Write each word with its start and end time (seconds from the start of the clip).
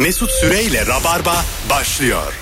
Mesut 0.00 0.30
Süreyle 0.30 0.86
Rabarba 0.86 1.44
başlıyor. 1.70 2.32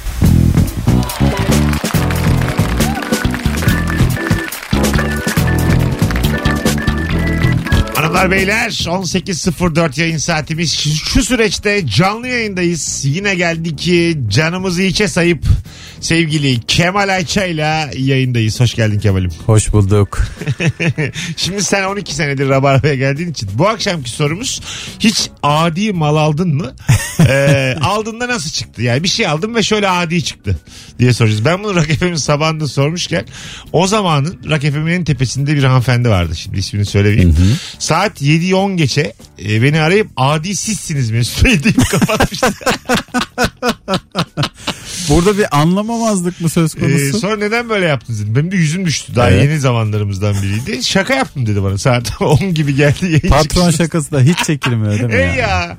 Hanımlar 7.95 8.31
beyler 8.31 8.71
18.04 8.71 10.01
yayın 10.01 10.17
saatimiz. 10.17 10.79
Şu, 11.05 11.23
süreçte 11.23 11.87
canlı 11.87 12.29
yayındayız. 12.29 13.05
Yine 13.05 13.35
geldik 13.35 13.79
ki 13.79 14.19
canımızı 14.29 14.83
içe 14.83 15.09
sayıp 15.09 15.45
sevgili 16.01 16.61
Kemal 16.61 17.09
Ayça 17.09 17.45
ile 17.45 17.91
yayındayız. 17.97 18.61
Hoş 18.61 18.75
geldin 18.75 18.99
Kemal'im. 18.99 19.31
Hoş 19.47 19.73
bulduk. 19.73 20.19
Şimdi 21.37 21.63
sen 21.63 21.85
12 21.85 22.15
senedir 22.15 22.49
Rabarba'ya 22.49 22.95
geldiğin 22.95 23.31
için 23.31 23.49
bu 23.55 23.69
akşamki 23.69 24.11
sorumuz 24.11 24.61
hiç 24.99 25.31
adi 25.43 25.93
mal 25.93 26.17
aldın 26.17 26.55
mı? 26.55 26.75
ee, 27.29 27.77
aldığında 27.83 28.29
nasıl 28.29 28.51
çıktı? 28.51 28.83
Yani 28.83 29.03
bir 29.03 29.09
şey 29.09 29.27
aldım 29.27 29.55
ve 29.55 29.63
şöyle 29.63 29.89
adi 29.89 30.25
çıktı 30.25 30.59
diye 30.99 31.13
soracağız. 31.13 31.45
Ben 31.45 31.65
bunu 31.65 31.75
Rock 31.75 31.99
FM'in 31.99 32.15
sabahında 32.15 32.69
sormuşken 32.69 33.25
o 33.73 33.87
zamanın 33.87 34.39
Rock 34.51 34.63
FM'in 34.63 35.05
tepesinde 35.05 35.57
bir 35.57 35.65
hanımefendi 35.65 36.09
vardı. 36.09 36.37
Şimdi 36.37 36.59
ismini 36.59 36.87
söylemeyeyim. 36.87 37.37
Saat 37.79 38.23
7'yi 38.23 38.55
10 38.55 38.77
geçe 38.77 39.13
e, 39.45 39.63
beni 39.63 39.81
arayıp 39.81 40.09
adi 40.17 40.57
sizsiniz 40.57 41.11
Mesut 41.11 41.45
Bey 41.45 41.63
deyip 41.65 41.91
kapatmıştı. 41.91 42.47
Burada 45.09 45.39
bir 45.39 45.57
anlamamazlık 45.61 46.41
mı 46.41 46.49
söz 46.49 46.77
Ee, 46.77 46.81
konusu? 46.81 47.19
sonra 47.19 47.37
neden 47.37 47.69
böyle 47.69 47.87
yaptınız 47.87 48.23
dedim. 48.23 48.35
Benim 48.37 48.53
de 48.53 48.57
yüzüm 48.57 48.87
düştü. 48.87 49.15
Daha 49.17 49.31
Evet. 49.31 49.45
yeni 49.45 49.61
zamanlarımızdan 49.61 50.35
biriydi. 50.43 50.85
Şaka 50.85 51.15
yaptım 51.15 51.47
dedi 51.47 51.63
bana. 51.63 51.79
Saat 51.79 52.13
10 52.23 52.55
gibi 52.55 52.75
geldi 52.75 53.05
yayın 53.05 53.21
Patron 53.21 53.61
çıkışı. 53.63 53.77
şakası 53.79 54.13
da 54.13 54.21
hiç 54.21 54.39
çekilmiyor 54.39 54.93
değil 54.93 55.05
mi? 55.05 55.15
Ey 55.15 55.21
ya? 55.21 55.35
ya. 55.37 55.77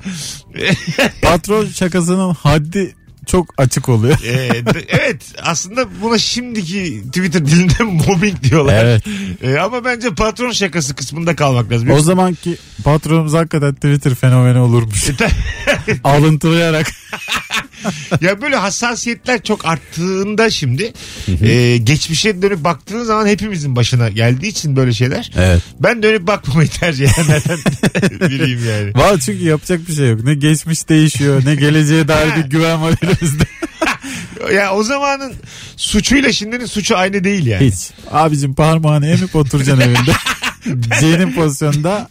Patron 1.22 1.66
şakasının 1.66 2.34
haddi 2.34 2.94
çok 3.26 3.54
açık 3.58 3.88
oluyor. 3.88 4.18
Ee, 4.26 4.62
evet 4.88 5.22
aslında 5.42 5.84
buna 6.02 6.18
şimdiki 6.18 7.02
Twitter 7.06 7.46
dilinde 7.46 7.82
mobbing 8.06 8.42
diyorlar. 8.42 8.84
Evet. 8.84 9.04
Ee, 9.42 9.58
ama 9.58 9.84
bence 9.84 10.10
patron 10.14 10.50
şakası 10.52 10.94
kısmında 10.94 11.36
kalmak 11.36 11.72
lazım. 11.72 11.90
O 11.90 12.00
zamanki 12.00 12.56
patronumuz 12.84 13.32
hakikaten 13.34 13.74
Twitter 13.74 14.14
fenomeni 14.14 14.58
olurmuş. 14.58 15.04
Alıntılayarak. 16.04 16.90
ya 18.20 18.42
böyle 18.42 18.56
hassasiyetler 18.56 19.42
çok 19.42 19.66
arttığında 19.66 20.50
şimdi 20.50 20.92
e, 21.42 21.76
geçmişe 21.76 22.42
dönüp 22.42 22.64
baktığın 22.64 23.04
zaman 23.04 23.26
hepimizin 23.26 23.76
başına 23.76 24.08
geldiği 24.08 24.48
için 24.48 24.76
böyle 24.76 24.92
şeyler. 24.92 25.30
Evet. 25.36 25.62
Ben 25.80 26.02
dönüp 26.02 26.26
bakmamayı 26.26 26.68
tercih 26.68 27.18
edenlerden 27.18 27.58
biriyim 28.30 28.68
yani. 28.68 28.94
Valla 28.94 29.20
çünkü 29.20 29.44
yapacak 29.44 29.88
bir 29.88 29.94
şey 29.94 30.08
yok. 30.08 30.24
Ne 30.24 30.34
geçmiş 30.34 30.88
değişiyor 30.88 31.42
ne 31.44 31.54
geleceğe 31.54 32.08
dair 32.08 32.36
bir 32.36 32.44
güven 32.50 32.82
var 32.82 32.94
elimizde. 33.02 33.44
Ya 34.54 34.74
o 34.74 34.82
zamanın 34.82 35.32
suçuyla 35.76 36.32
şimdinin 36.32 36.66
suçu 36.66 36.96
aynı 36.96 37.24
değil 37.24 37.46
yani. 37.46 37.66
Hiç. 37.66 37.90
Abicim 38.10 38.54
parmağını 38.54 39.06
emip 39.06 39.36
oturacaksın 39.36 39.80
evinde. 39.80 40.12
C'nin 41.00 41.32
pozisyonda 41.32 42.08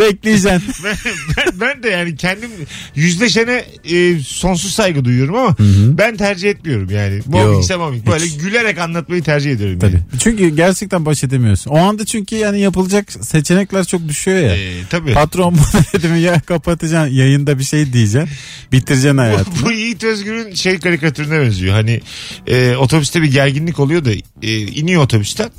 bekleyeceksin. 0.00 0.62
ben, 0.84 0.96
ben, 1.36 1.60
ben 1.60 1.82
de 1.82 1.88
yani 1.88 2.16
kendim 2.16 2.50
yüzleşene 2.94 3.64
e, 3.84 4.20
sonsuz 4.20 4.72
saygı 4.72 5.04
duyuyorum 5.04 5.36
ama 5.36 5.56
ben 5.98 6.16
tercih 6.16 6.50
etmiyorum 6.50 6.90
yani. 6.90 7.20
Mobbing 7.26 7.64
ise 7.64 7.76
mobbing. 7.76 8.06
Böyle 8.06 8.24
hiç. 8.24 8.38
gülerek 8.38 8.78
anlatmayı 8.78 9.22
tercih 9.22 9.52
ediyorum. 9.52 9.78
Tabii. 9.78 9.92
Yani. 9.92 10.04
Çünkü 10.18 10.48
gerçekten 10.48 11.06
baş 11.06 11.24
edemiyorsun. 11.24 11.70
O 11.70 11.78
anda 11.78 12.04
çünkü 12.04 12.36
yani 12.36 12.60
yapılacak 12.60 13.12
seçenekler 13.12 13.84
çok 13.84 14.08
düşüyor 14.08 14.38
ya. 14.38 14.56
Ee, 14.56 14.72
tabii. 14.90 15.12
Patron 15.12 15.54
bana 15.54 15.82
dedi 15.92 16.08
mi 16.08 16.20
ya 16.20 16.40
kapatacaksın 16.40 17.14
yayında 17.14 17.58
bir 17.58 17.64
şey 17.64 17.92
diyeceksin. 17.92 18.30
Bitireceksin 18.72 19.18
hayatını. 19.18 19.54
Bu, 19.62 19.66
bu 19.66 19.72
Yiğit 19.72 20.04
Özgür'ün 20.04 20.54
şey 20.54 20.78
karikatürüne 20.78 21.40
benziyor. 21.40 21.74
Hani 21.74 22.00
e, 22.46 22.76
otobüste 22.76 23.22
bir 23.22 23.32
gerginlik 23.32 23.80
oluyor 23.80 24.04
da 24.04 24.10
e, 24.42 24.58
iniyor 24.58 25.02
otobüsten. 25.02 25.50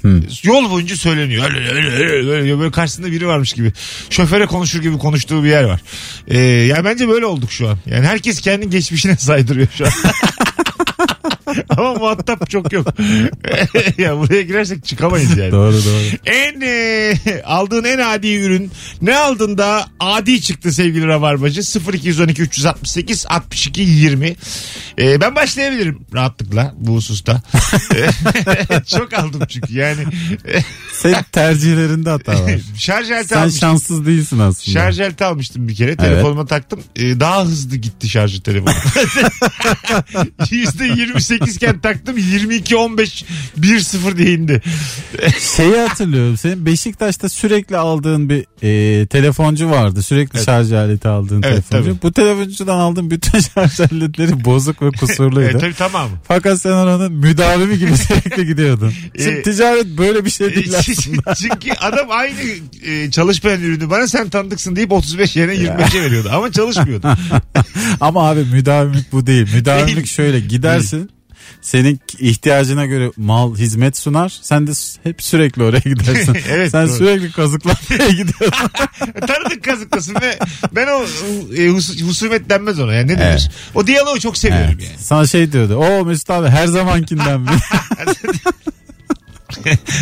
Yol 0.43 0.71
boyunca 0.71 0.95
söyleniyor. 0.95 1.45
Öyle, 1.45 1.69
öyle, 1.69 1.89
öyle, 1.89 2.12
öyle, 2.15 2.59
böyle 2.59 2.71
karşısında 2.71 3.11
biri 3.11 3.27
varmış 3.27 3.53
gibi. 3.53 3.73
Şoföre 4.09 4.45
konuşur 4.45 4.81
gibi 4.81 4.97
konuştuğu 4.97 5.43
bir 5.43 5.49
yer 5.49 5.63
var. 5.63 5.81
E, 6.27 6.37
yani 6.39 6.85
bence 6.85 7.07
böyle 7.07 7.25
olduk 7.25 7.51
şu 7.51 7.69
an. 7.69 7.77
Yani 7.85 8.07
herkes 8.07 8.41
kendi 8.41 8.69
geçmişine 8.69 9.15
saydırıyor 9.17 9.67
şu 9.77 9.85
an. 9.85 9.91
Ama 11.69 11.93
muhatap 11.93 12.49
çok 12.49 12.73
yok. 12.73 12.87
ya 13.97 14.17
buraya 14.17 14.41
girersek 14.41 14.85
çıkamayız 14.85 15.37
yani. 15.37 15.51
Doğru 15.51 15.73
doğru. 15.73 16.17
En 16.25 16.61
e, 16.61 17.15
aldığın 17.45 17.83
en 17.83 17.99
adi 17.99 18.35
ürün 18.35 18.71
ne 19.01 19.17
aldın 19.17 19.57
da 19.57 19.87
adi 19.99 20.41
çıktı 20.41 20.71
sevgili 20.73 21.07
Rabarbacı 21.07 21.61
0212 21.93 22.41
368 22.41 23.25
62 23.29 23.81
20 23.81 24.35
E, 24.99 25.21
ben 25.21 25.35
başlayabilirim 25.35 25.99
rahatlıkla 26.13 26.73
bu 26.77 26.95
hususta 26.95 27.41
çok 28.87 29.13
aldım 29.13 29.41
çünkü 29.49 29.73
yani 29.73 30.03
Senin 30.93 31.23
tercihlerinde 31.31 32.09
hata 32.09 32.33
var. 32.33 32.51
şarj 32.77 33.11
aleti 33.11 33.27
Sen 33.27 33.37
almıştım 33.37 33.59
şanssız 33.59 34.05
değilsin 34.05 34.39
aslında. 34.39 34.79
Şarj 34.79 34.99
aleti 34.99 35.25
almıştım 35.25 35.67
bir 35.67 35.75
kere. 35.75 35.95
Telefonuma 35.95 36.45
taktım. 36.45 36.79
Ee, 36.95 37.19
daha 37.19 37.45
hızlı 37.45 37.75
gitti 37.75 38.09
şarjı 38.09 38.41
telefonu. 38.43 38.73
%28 40.39 41.42
iken 41.47 41.79
taktım 41.79 42.17
22 42.17 42.75
15 42.75 43.23
1-0 43.59 44.17
diye 44.17 44.33
indi. 44.33 44.61
Şeyi 45.57 45.77
hatırlıyorum. 45.77 46.37
Senin 46.37 46.65
Beşiktaş'ta 46.65 47.29
sürekli 47.29 47.77
aldığın 47.77 48.29
bir 48.29 48.45
e, 48.63 49.05
telefoncu 49.07 49.69
vardı. 49.69 50.03
Sürekli 50.03 50.37
Evet. 50.37 50.45
şarj 50.45 50.71
aleti 50.71 51.07
aldığın 51.07 51.41
Evet, 51.45 51.69
telefoncu. 51.69 51.91
tabii. 51.91 52.01
Bu 52.03 52.13
telefoncudan 52.13 52.77
aldığın 52.77 53.11
bütün 53.11 53.39
şarj 53.55 53.79
aletleri 53.79 54.45
bozuk 54.45 54.81
ve 54.81 54.91
kusurluydu. 54.91 55.49
Evet, 55.51 55.61
tabii 55.61 55.73
tamam. 55.73 56.09
Fakat 56.27 56.61
sen 56.61 56.71
onun 56.71 57.11
müdavimi 57.13 57.77
gibi 57.79 57.97
sürekli 57.97 58.45
gidiyordun. 58.45 58.93
Şimdi 59.17 59.29
Ee, 59.29 59.41
ticaret 59.41 59.85
böyle 59.85 60.25
bir 60.25 60.29
şey 60.29 60.55
değil 60.55 60.73
aslında. 60.79 61.35
Çünkü 61.35 61.71
adam 61.79 62.07
aynı 62.09 62.35
e, 62.85 63.11
çalışmayan 63.11 63.61
ürünü 63.61 63.89
bana 63.89 64.07
sen 64.07 64.29
tanıdıksın 64.29 64.75
deyip 64.75 64.91
35 64.91 65.35
yerine 65.35 65.53
25'e 65.55 66.01
veriyordu. 66.01 66.29
Ama 66.33 66.51
çalışmıyordu. 66.51 67.07
Ama 68.01 68.29
abi 68.29 68.39
müdavimlik 68.45 69.11
bu 69.11 69.27
değil. 69.27 69.47
Müdavimlik 69.53 70.07
şöyle 70.07 70.39
gidersin. 70.39 71.09
Senin 71.61 71.99
ihtiyacına 72.19 72.85
göre 72.85 73.11
mal 73.17 73.55
hizmet 73.55 73.97
sunar. 73.97 74.39
Sen 74.41 74.67
de 74.67 74.71
hep 75.03 75.23
sürekli 75.23 75.63
oraya 75.63 75.79
gidersin. 75.79 76.37
Evet, 76.49 76.71
Sen 76.71 76.87
doğru. 76.87 76.95
sürekli 76.97 77.31
kazıklanmaya 77.31 78.09
gidiyorsun. 78.09 78.69
Tanıdık 79.27 79.63
kazıklasın 79.63 80.15
ve 80.21 80.39
ben 80.71 80.87
o 80.87 81.03
e, 81.55 81.67
hus- 81.69 82.03
husumet 82.03 82.49
denmez 82.49 82.79
ona. 82.79 82.93
Yani 82.93 83.07
ne 83.07 83.17
denir? 83.19 83.25
Evet. 83.31 83.49
O 83.75 83.87
diyaloğu 83.87 84.19
çok 84.19 84.37
seviyorum 84.37 84.69
Evet. 84.73 84.83
yani. 84.83 84.97
Sana 84.99 85.27
şey 85.27 85.51
diyordu. 85.51 85.75
O 85.77 86.05
Mesut 86.05 86.29
abi 86.29 86.47
her 86.47 86.67
zamankinden 86.67 87.41
mi? 87.41 87.49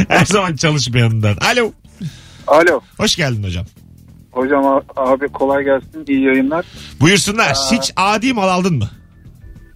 Her 0.08 0.25
zaman 0.25 0.56
çalışmayanından. 0.56 1.35
Alo. 1.38 1.72
Alo. 2.47 2.81
Hoş 2.97 3.16
geldin 3.16 3.44
hocam. 3.44 3.66
Hocam 4.31 4.81
abi 4.96 5.28
kolay 5.28 5.63
gelsin. 5.63 6.06
iyi 6.08 6.22
yayınlar. 6.25 6.66
Buyursunlar. 7.00 7.58
Hiç 7.72 7.91
adi 7.96 8.34
mal 8.34 8.47
aldın 8.50 8.73
mı? 8.75 8.90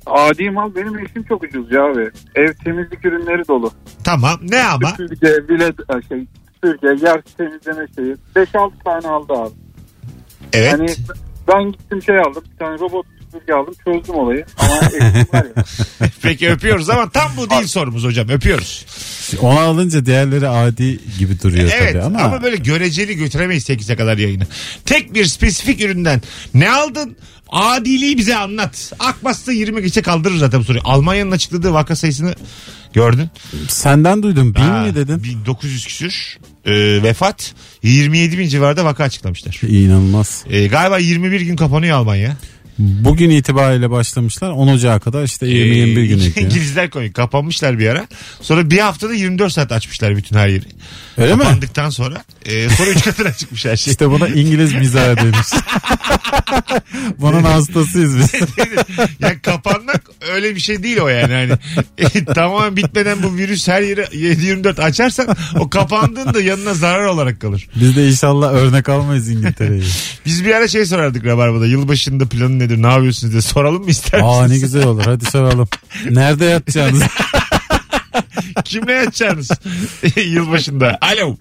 Adi 0.05 0.49
mal 0.49 0.75
benim 0.75 0.99
eşim 0.99 1.23
çok 1.23 1.43
ucuz 1.43 1.71
ya 1.71 1.83
abi. 1.83 2.09
Ev 2.35 2.53
temizlik 2.53 3.05
ürünleri 3.05 3.47
dolu. 3.47 3.71
Tamam. 4.03 4.39
Ne 4.41 4.63
ama? 4.63 4.89
Süpürge, 4.89 5.49
bile 5.49 5.71
şey, 6.09 6.25
süpürge, 6.53 7.05
yer 7.05 7.21
temizleme 7.37 7.87
şeyi. 7.95 8.15
5-6 8.35 8.71
tane 8.85 9.07
aldı 9.07 9.33
abi. 9.33 9.53
Evet. 10.53 10.73
Hani 10.73 10.87
ben 11.47 11.71
gittim 11.71 12.01
şey 12.01 12.19
aldım. 12.19 12.43
Bir 12.53 12.57
tane 12.57 12.79
robot 12.79 13.05
süpürge 13.35 13.53
aldım. 13.53 13.73
Çözdüm 13.85 14.15
olayı. 14.15 14.45
Ama 14.57 14.87
eşim 14.87 15.27
var 15.33 15.45
ya. 15.55 15.63
Peki 16.21 16.49
öpüyoruz 16.49 16.89
ama 16.89 17.09
tam 17.09 17.31
bu 17.37 17.49
değil 17.49 17.67
sorumuz 17.67 18.03
hocam. 18.03 18.29
Öpüyoruz. 18.29 18.85
Onu 19.41 19.59
alınca 19.59 20.05
diğerleri 20.05 20.47
adi 20.47 20.99
gibi 21.19 21.41
duruyor 21.41 21.69
evet 21.73 21.93
tabii 21.93 22.03
ama... 22.03 22.19
ama. 22.19 22.43
böyle 22.43 22.55
göreceli 22.55 23.15
götüremeyiz 23.15 23.69
8'e 23.69 23.95
kadar 23.95 24.17
yayını. 24.17 24.43
Tek 24.85 25.13
bir 25.13 25.25
spesifik 25.25 25.81
üründen 25.81 26.21
ne 26.53 26.71
aldın? 26.71 27.17
Adiliği 27.49 28.17
bize 28.17 28.35
anlat. 28.35 28.93
Akbas'ta 28.99 29.51
20 29.51 29.81
geçe 29.81 30.01
kaldırır 30.01 30.37
zaten 30.37 30.59
bu 30.59 30.63
soruyu. 30.63 30.81
Almanya'nın 30.85 31.31
açıkladığı 31.31 31.73
vaka 31.73 31.95
sayısını 31.95 32.35
gördün. 32.93 33.29
Senden 33.67 34.23
duydum. 34.23 34.55
Bin 34.55 34.59
Ha, 34.61 34.81
mi 34.81 34.95
dedin? 34.95 35.23
1900 35.23 35.85
küsür 35.85 36.37
e, 36.65 37.03
vefat 37.03 37.53
27 37.83 38.37
bin 38.37 38.47
civarında 38.47 38.85
vaka 38.85 39.03
açıklamışlar. 39.03 39.59
İnanılmaz. 39.67 40.43
E, 40.49 40.67
galiba 40.67 40.97
21 40.97 41.41
gün 41.41 41.55
kapanıyor 41.55 41.97
Almanya. 41.97 42.37
Bugün 42.79 43.29
itibariyle 43.29 43.91
başlamışlar. 43.91 44.49
10 44.49 44.67
Ocağı 44.67 44.99
kadar 44.99 45.23
işte 45.23 45.45
20-21 45.45 46.05
gün 46.05 46.19
Ee, 46.19 46.25
ediyor. 46.25 46.45
İngilizler 46.45 46.89
koyuyor. 46.89 47.13
Kapanmışlar 47.13 47.79
bir 47.79 47.87
ara. 47.87 48.07
Sonra 48.41 48.69
bir 48.69 48.77
haftada 48.77 49.13
24 49.13 49.53
saat 49.53 49.71
açmışlar 49.71 50.17
bütün 50.17 50.35
her 50.35 50.47
yeri. 50.47 50.65
Öyle 51.17 51.35
mi? 51.35 51.43
Kapandıktan 51.43 51.89
sonra. 51.89 52.23
E, 52.45 52.69
sonra 52.69 52.89
3 52.89 53.01
katına 53.05 53.33
çıkmış 53.33 53.65
her 53.65 53.75
şey. 53.75 53.91
İşte 53.91 54.09
buna 54.09 54.27
İngiliz 54.27 54.73
mizahı 54.73 55.17
demiş. 55.17 55.47
Bunun 57.19 57.43
hastasıyız 57.43 58.17
biz. 58.17 58.33
ya 59.19 59.41
kapanmak 59.41 60.03
öyle 60.31 60.55
bir 60.55 60.59
şey 60.59 60.83
değil 60.83 60.97
o 60.97 61.07
yani. 61.07 61.33
Hani, 61.33 61.51
e, 61.97 62.25
tamamen 62.25 62.75
bitmeden 62.75 63.23
bu 63.23 63.35
virüs 63.37 63.67
her 63.67 63.81
yeri 63.81 64.01
7-24 64.01 64.81
açarsan 64.81 65.27
o 65.59 65.69
kapandığında 65.69 66.41
yanına 66.41 66.73
zarar 66.73 67.05
olarak 67.05 67.41
kalır. 67.41 67.67
Biz 67.75 67.95
de 67.95 68.07
inşallah 68.07 68.53
örnek 68.53 68.89
almayız 68.89 69.29
İngiltere'yi. 69.29 69.83
Biz 70.25 70.45
bir 70.45 70.53
ara 70.53 70.67
şey 70.67 70.85
sorardık 70.85 71.25
Rabarba'da. 71.25 71.67
Yılbaşında 71.67 72.25
planın 72.29 72.59
nedir 72.65 72.81
ne 72.83 72.87
yapıyorsunuz 72.87 73.31
diye 73.33 73.41
soralım 73.41 73.83
mı 73.83 73.89
ister 73.89 74.21
misiniz? 74.21 74.39
Aa 74.39 74.47
ne 74.47 74.57
güzel 74.57 74.85
olur 74.85 75.03
hadi 75.05 75.25
soralım. 75.25 75.67
Nerede 76.09 76.45
yatacaksınız? 76.45 77.03
Kimle 78.65 78.91
yatacaksınız 78.93 79.51
yılbaşında? 80.25 80.97
Alo. 81.01 81.35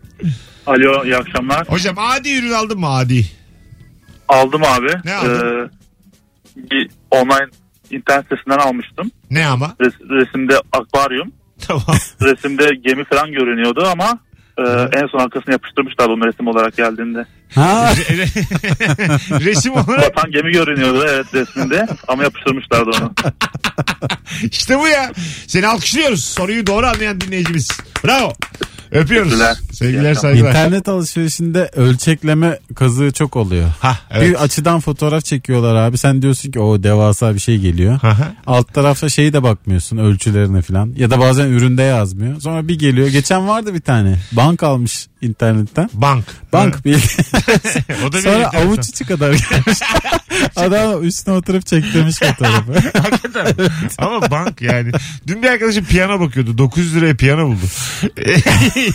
Alo 0.67 1.05
iyi 1.05 1.17
akşamlar. 1.17 1.69
Hocam 1.69 1.94
adi 1.99 2.38
ürün 2.38 2.53
aldın 2.53 2.81
mı 2.81 2.88
adi? 2.88 3.26
Aldım 4.29 4.62
abi. 4.65 4.88
Ne 5.05 5.15
aldın? 5.15 5.67
Ee, 5.67 5.71
bir 6.71 6.91
online 7.11 7.49
internet 7.91 8.23
sitesinden 8.25 8.59
almıştım. 8.59 9.11
Ne 9.31 9.47
ama? 9.47 9.67
Res- 9.81 10.20
resimde 10.20 10.55
akvaryum. 10.73 11.32
Tamam. 11.67 11.97
Resimde 12.23 12.70
gemi 12.85 13.05
falan 13.05 13.32
görünüyordu 13.32 13.87
ama 13.93 14.19
e, 14.59 14.62
en 14.99 15.06
son 15.06 15.19
arkasını 15.19 15.53
yapıştırmışlar 15.53 16.09
onu 16.09 16.27
resim 16.27 16.47
olarak 16.47 16.77
geldiğinde. 16.77 17.27
ha, 17.55 17.91
Resim 19.31 19.73
olarak 19.77 20.17
Batan 20.17 20.31
gemi 20.31 20.53
görünüyordu 20.53 21.06
evet 21.09 21.27
resminde 21.35 21.87
ama 22.09 22.23
yapıştırmışlardı 22.23 22.91
onu. 22.91 23.12
işte 24.51 24.79
bu 24.79 24.89
ya. 24.89 25.12
Seni 25.47 25.67
alkışlıyoruz. 25.67 26.25
Soruyu 26.25 26.67
doğru 26.67 26.87
anlayan 26.87 27.21
dinleyicimiz. 27.21 27.69
Bravo. 28.05 28.33
Öpüyoruz. 28.91 29.41
Sevgiler 29.75 30.15
saygılar. 30.15 30.49
İnternet 30.49 30.88
alışverişinde 30.88 31.71
ölçekleme 31.76 32.59
kazığı 32.75 33.12
çok 33.12 33.37
oluyor. 33.37 33.69
Ha 33.81 33.99
evet. 34.11 34.31
Bir 34.31 34.43
açıdan 34.43 34.81
fotoğraf 34.81 35.25
çekiyorlar 35.25 35.75
abi. 35.75 35.99
Sen 35.99 36.23
diyorsun 36.23 36.50
ki 36.50 36.61
o 36.61 36.82
devasa 36.82 37.35
bir 37.35 37.41
şey 37.41 37.59
geliyor. 37.59 37.94
Aha. 38.03 38.32
Alt 38.47 38.75
tarafta 38.75 39.09
şeyi 39.09 39.32
de 39.32 39.43
bakmıyorsun 39.43 39.97
ölçülerine 39.97 40.62
falan. 40.62 40.94
Ya 40.97 41.11
da 41.11 41.21
bazen 41.21 41.47
üründe 41.47 41.82
yazmıyor. 41.82 42.41
Sonra 42.41 42.69
bir 42.69 42.79
geliyor. 42.79 43.09
Geçen 43.09 43.49
vardı 43.49 43.75
bir 43.75 43.81
tane. 43.81 44.19
Bank 44.32 44.62
almış 44.62 45.06
internetten. 45.23 45.91
Bank. 45.94 46.25
Bank 46.53 46.85
bir. 46.85 46.94
O 48.06 48.12
da 48.12 48.17
bir 48.17 48.23
Sonra 48.23 48.50
avuç 48.50 48.88
içi 48.88 49.05
kadar 49.05 49.32
gelmiş. 49.32 49.79
Adam 50.56 51.05
üstüne 51.05 51.35
oturup 51.35 51.67
çektirmiş 51.67 52.19
fotoğrafı. 52.19 52.73
Hakikaten. 52.99 53.70
Ama 53.99 54.31
bank 54.31 54.62
yani. 54.62 54.93
Dün 55.27 55.43
bir 55.43 55.49
arkadaşım 55.49 55.85
piyano 55.85 56.20
bakıyordu. 56.20 56.59
900 56.59 56.97
liraya 56.97 57.17
piyano 57.17 57.47
buldu. 57.47 57.67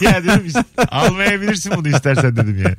ya 0.02 0.24
dedim 0.24 0.52
almayabilirsin 0.77 1.74
bunu 1.75 1.88
istersen 1.88 2.36
dedim 2.36 2.63
ya. 2.63 2.75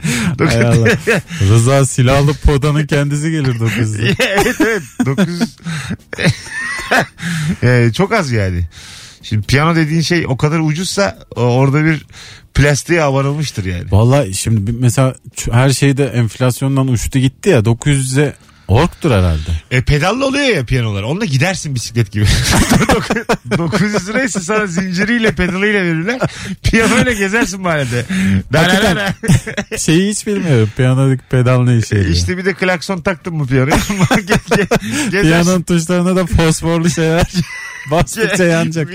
Hay 0.49 0.63
Allah. 0.63 0.89
Rıza 1.41 1.87
silahlı 1.87 2.35
podanın 2.35 2.87
kendisi 2.87 3.31
gelir 3.31 3.55
900'e. 3.55 4.15
evet 4.45 4.57
evet 4.61 4.83
900 5.07 5.57
Ee, 7.63 7.91
çok 7.97 8.13
az 8.13 8.31
yani. 8.31 8.65
Şimdi 9.23 9.47
piyano 9.47 9.77
dediğin 9.77 10.01
şey 10.01 10.27
o 10.29 10.37
kadar 10.37 10.61
ucuzsa 10.61 11.19
orada 11.37 11.85
bir 11.85 12.07
plastiğe 12.55 13.03
avarılmıştır 13.03 13.65
yani. 13.65 13.85
Vallahi 13.91 14.35
şimdi 14.35 14.73
mesela 14.73 15.15
her 15.51 15.71
şeyde 15.71 16.07
enflasyondan 16.07 16.89
uçtu 16.89 17.19
gitti 17.19 17.49
ya 17.49 17.59
900'e 17.59 18.35
orktur 18.71 19.11
herhalde. 19.11 19.51
E 19.71 19.83
pedallı 19.83 20.27
oluyor 20.27 20.45
ya 20.57 20.65
piyanolar. 20.65 21.03
Onunla 21.03 21.25
gidersin 21.25 21.75
bisiklet 21.75 22.13
gibi. 22.13 22.25
900 23.59 24.09
liraysa 24.09 24.41
sana 24.41 24.67
zinciriyle 24.67 25.33
pedalıyla 25.33 25.83
verirler. 25.83 26.21
Piyanoyla 26.63 27.13
gezersin 27.13 27.61
mahallede. 27.61 28.05
Hakikaten. 28.55 29.15
Şeyi 29.79 30.11
hiç 30.11 30.27
bilmiyorum. 30.27 30.71
Piyanodaki 30.77 31.23
pedal 31.31 31.63
ne 31.65 31.77
işe 31.79 31.97
yarıyor. 31.97 32.15
işte 32.15 32.39
bir 32.39 32.45
de 32.45 32.55
klakson 32.55 33.01
taktın 33.01 33.35
mı 33.35 33.47
piyanoya? 33.47 33.77
Ge- 33.77 34.21
ge- 34.51 35.11
gezersin. 35.11 35.23
Piyanonun 35.23 35.63
tuşlarına 35.63 36.17
da 36.17 36.27
fosforlu 36.27 36.91
şeyler 36.91 37.27
bastıkça 37.91 38.45
yanacak. 38.45 38.89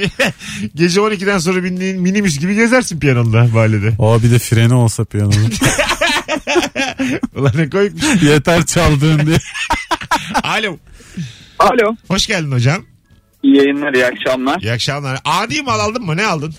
Gece 0.75 0.99
12'den 0.99 1.37
sonra 1.37 1.63
bindiğin 1.63 2.01
minibüs 2.01 2.39
gibi 2.39 2.55
gezersin 2.55 2.99
piyanonla 2.99 3.47
mahallede. 3.53 3.93
O 3.99 4.23
bir 4.23 4.31
de 4.31 4.39
freni 4.39 4.73
olsa 4.73 5.05
piyanonun. 5.05 5.53
Ulan 7.35 7.51
ne 7.55 7.69
koymuş. 7.69 8.23
Yeter 8.23 8.65
çaldığın 8.65 9.25
diye. 9.25 9.37
Alo. 10.43 10.77
Alo. 11.59 11.95
Hoş 12.07 12.27
geldin 12.27 12.51
hocam. 12.51 12.85
İyi 13.43 13.57
yayınlar 13.57 13.93
iyi 13.93 14.05
akşamlar. 14.05 14.59
İyi 14.61 14.71
akşamlar. 14.71 15.19
Adi 15.25 15.61
mal 15.61 15.79
aldın 15.79 16.05
mı? 16.05 16.17
Ne 16.17 16.25
aldın? 16.25 16.53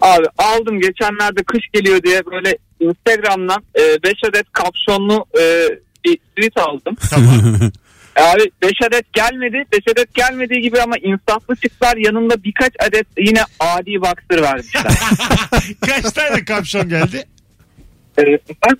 Abi 0.00 0.26
aldım 0.38 0.80
geçenlerde 0.80 1.42
kış 1.42 1.62
geliyor 1.72 2.02
diye 2.02 2.22
böyle 2.26 2.58
Instagram'dan 2.80 3.62
5 4.04 4.12
adet 4.28 4.52
kapşonlu 4.52 5.26
e, 5.40 5.68
bir 6.04 6.16
tweet 6.16 6.56
aldım. 6.56 6.96
Tamam. 7.10 7.54
Abi 8.16 8.50
5 8.62 8.72
adet 8.88 9.12
gelmedi. 9.12 9.64
5 9.72 9.80
adet 9.92 10.14
gelmediği 10.14 10.60
gibi 10.60 10.82
ama 10.82 10.94
insaflı 11.02 11.56
çıktılar 11.56 11.96
yanında 11.96 12.44
birkaç 12.44 12.72
adet 12.88 13.06
yine 13.18 13.42
adi 13.60 13.94
boxer 14.00 14.42
vermişler. 14.42 14.84
Kaç 15.86 16.12
tane 16.12 16.44
kapşon 16.44 16.88
geldi? 16.88 17.24
E, 18.26 18.38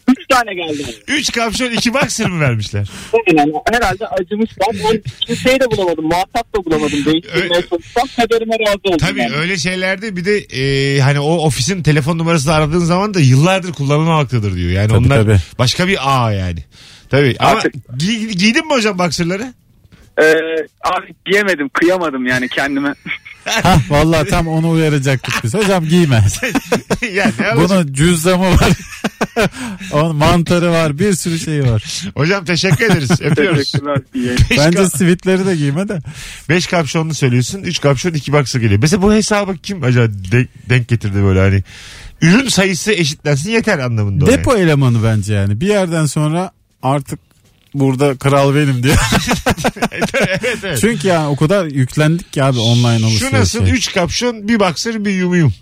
3 0.09 0.27
tane 0.29 0.55
geldi. 0.55 0.85
3 1.09 1.33
kapşon 1.33 1.71
2 1.71 1.95
boxer 1.95 2.29
mı 2.31 2.41
vermişler? 2.41 2.91
Yani 3.37 3.53
herhalde 3.73 4.07
acımışlar. 4.07 4.69
Ben 4.73 5.03
kimseyi 5.21 5.61
de 5.61 5.71
bulamadım. 5.71 6.05
Muhatap 6.05 6.55
da 6.57 6.65
bulamadım. 6.65 7.05
Değiştirmeye 7.05 7.63
çalışsam 7.71 8.09
kaderime 8.17 8.55
razı 8.59 8.79
oldum. 8.85 8.99
Tabii 8.99 9.21
yani. 9.21 9.35
öyle 9.37 9.57
şeylerde 9.59 10.17
bir 10.17 10.25
de 10.25 10.39
e, 10.39 11.01
hani 11.01 11.21
o 11.21 11.33
ofisin 11.37 11.83
telefon 11.83 12.19
numarasını 12.19 12.53
aradığın 12.55 12.79
zaman 12.79 13.15
da 13.15 13.21
yıllardır 13.21 13.73
kullanılmamaktadır 13.73 14.57
diyor. 14.57 14.71
Yani 14.71 14.89
Tabii, 14.89 14.99
onlar 15.07 15.17
tabii. 15.23 15.39
başka 15.59 15.89
bir 15.89 15.99
ağ 16.03 16.33
yani. 16.33 16.65
Tabii 17.11 17.37
ama 17.39 17.51
Artık- 17.51 17.75
giy- 17.97 18.33
giydin 18.33 18.67
mi 18.67 18.73
hocam 18.73 18.99
boxerları? 18.99 19.55
Ee, 20.23 20.25
abi 20.85 21.15
giyemedim 21.27 21.69
kıyamadım 21.69 22.27
yani 22.27 22.49
kendime. 22.49 22.95
Hah 23.45 23.91
vallahi 23.91 24.29
tam 24.29 24.49
onu 24.49 24.71
uyaracaktık 24.71 25.35
biz. 25.45 25.55
Hocam 25.55 25.85
giyme. 25.85 26.25
ya 27.13 27.33
ne 27.41 27.47
alacak? 27.47 27.71
Bunun 27.71 27.93
cüzdanı 27.93 28.41
var. 28.41 28.69
Onun 29.93 30.17
mantarı 30.17 30.71
var. 30.71 30.99
Bir 30.99 31.13
sürü 31.13 31.39
şey 31.39 31.63
var. 31.63 32.03
Hocam 32.15 32.45
teşekkür 32.45 32.85
ederiz. 32.85 33.11
Öpüyoruz. 33.21 33.73
Teşekkürler. 33.73 33.99
iyi 34.15 34.37
Bence 34.59 34.87
sivitleri 34.87 35.47
de 35.47 35.57
giyme 35.57 35.89
de. 35.89 35.99
beş 36.49 36.67
kapşonlu 36.67 37.15
söylüyorsun. 37.15 37.63
3 37.63 37.81
kapşon 37.81 38.13
2 38.13 38.33
boxer 38.33 38.61
geliyor. 38.61 38.81
Mesela 38.83 39.03
bu 39.03 39.13
hesabı 39.13 39.57
kim 39.57 39.83
acaba 39.83 40.13
denk, 40.33 40.49
denk 40.69 40.89
getirdi 40.89 41.23
böyle 41.23 41.41
hani? 41.41 41.63
Ürün 42.23 42.49
sayısı 42.49 42.93
eşitlensin 42.93 43.51
yeter 43.51 43.79
anlamında. 43.79 44.25
o 44.25 44.29
yani. 44.29 44.39
Depo 44.39 44.57
elemanı 44.57 45.05
bence 45.05 45.35
yani. 45.35 45.61
Bir 45.61 45.67
yerden 45.67 46.07
sonra 46.07 46.51
artık 46.83 47.19
burada 47.75 48.17
kral 48.19 48.55
benim 48.55 48.83
diyor. 48.83 48.97
evet 49.93 50.59
evet. 50.65 50.79
Çünkü 50.81 51.09
yani 51.09 51.27
o 51.27 51.37
kadar 51.37 51.65
yüklendik 51.67 52.33
ki 52.33 52.45
abi 52.45 52.59
online 52.59 52.99
Şu 52.99 53.07
alışverişe. 53.07 53.37
nasıl 53.37 53.67
3 53.67 53.93
kapşon 53.93 54.49
bir 54.49 54.61
boxer 54.61 55.05
bir 55.05 55.11
yumuyum. 55.11 55.53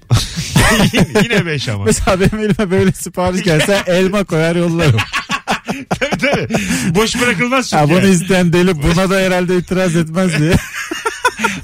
Yine 1.23 1.47
5 1.47 1.69
ama. 1.69 1.85
Mesela 1.85 2.21
benim 2.21 2.39
elime 2.45 2.71
böyle 2.71 2.93
sipariş 2.93 3.43
gelse 3.43 3.83
elma 3.87 4.25
koyar 4.25 4.57
yollarım. 4.57 5.01
tabii 6.01 6.19
tabii. 6.19 6.49
Boş 6.95 7.21
bırakılmaz 7.21 7.71
çünkü. 7.71 7.81
Ha, 7.83 7.89
bunu 7.91 7.99
yani. 7.99 8.11
isteyen 8.11 8.53
deli 8.53 8.83
buna 8.83 9.11
da 9.11 9.17
herhalde 9.17 9.57
itiraz 9.57 9.97
etmez 9.97 10.39
diye. 10.39 10.53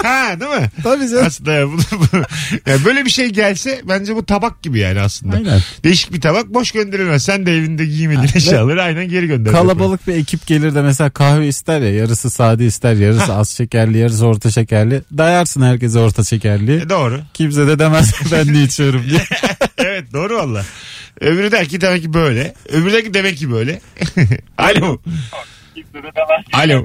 Ha 0.04 0.40
değil 0.40 0.50
mi? 0.50 0.70
Tabii 0.82 1.08
canım. 1.08 1.24
Aslında 1.26 1.52
ya, 1.52 1.68
bunu, 1.68 1.80
bunu- 1.92 2.24
yani 2.66 2.84
böyle 2.84 3.04
bir 3.04 3.10
şey 3.10 3.28
gelse 3.28 3.80
bence 3.88 4.16
bu 4.16 4.26
tabak 4.26 4.62
gibi 4.62 4.78
yani 4.78 5.00
aslında. 5.00 5.36
Aynen. 5.36 5.60
Değişik 5.84 6.12
bir 6.12 6.20
tabak 6.20 6.54
boş 6.54 6.70
gönderilmez. 6.70 7.22
Sen 7.24 7.46
de 7.46 7.56
evinde 7.56 7.86
giymediğin 7.86 8.30
eşyaları 8.34 8.82
aynen 8.82 9.08
geri 9.08 9.26
gönder. 9.26 9.52
Kalabalık 9.52 10.08
bir 10.08 10.14
ekip 10.14 10.46
gelir 10.46 10.74
de 10.74 10.82
mesela 10.82 11.10
kahve 11.10 11.48
ister 11.48 11.80
ya 11.80 11.94
yarısı 11.94 12.30
sade 12.30 12.66
ister 12.66 12.94
yarısı 12.94 13.34
az 13.34 13.48
şekerli 13.50 13.98
yarısı 13.98 14.26
orta 14.26 14.50
şekerli. 14.50 15.02
Dayarsın 15.18 15.62
herkese 15.62 15.98
orta 15.98 16.24
şekerli. 16.24 16.76
E, 16.76 16.88
doğru. 16.88 17.20
Kimse 17.34 17.66
de 17.66 17.78
demez 17.78 18.12
ben 18.32 18.54
ne 18.54 18.62
içiyorum 18.62 19.04
diye. 19.10 19.20
evet 19.78 20.12
doğru 20.12 20.36
valla. 20.36 20.64
Öbürü 21.20 21.50
der 21.52 21.68
ki 21.68 21.80
demek 21.80 22.02
ki 22.02 22.14
böyle. 22.14 22.54
Öbürü 22.68 22.92
der 22.92 23.04
ki 23.04 23.14
demek 23.14 23.36
ki 23.38 23.50
böyle. 23.52 23.80
Alo. 24.58 24.98
Alo. 26.52 26.84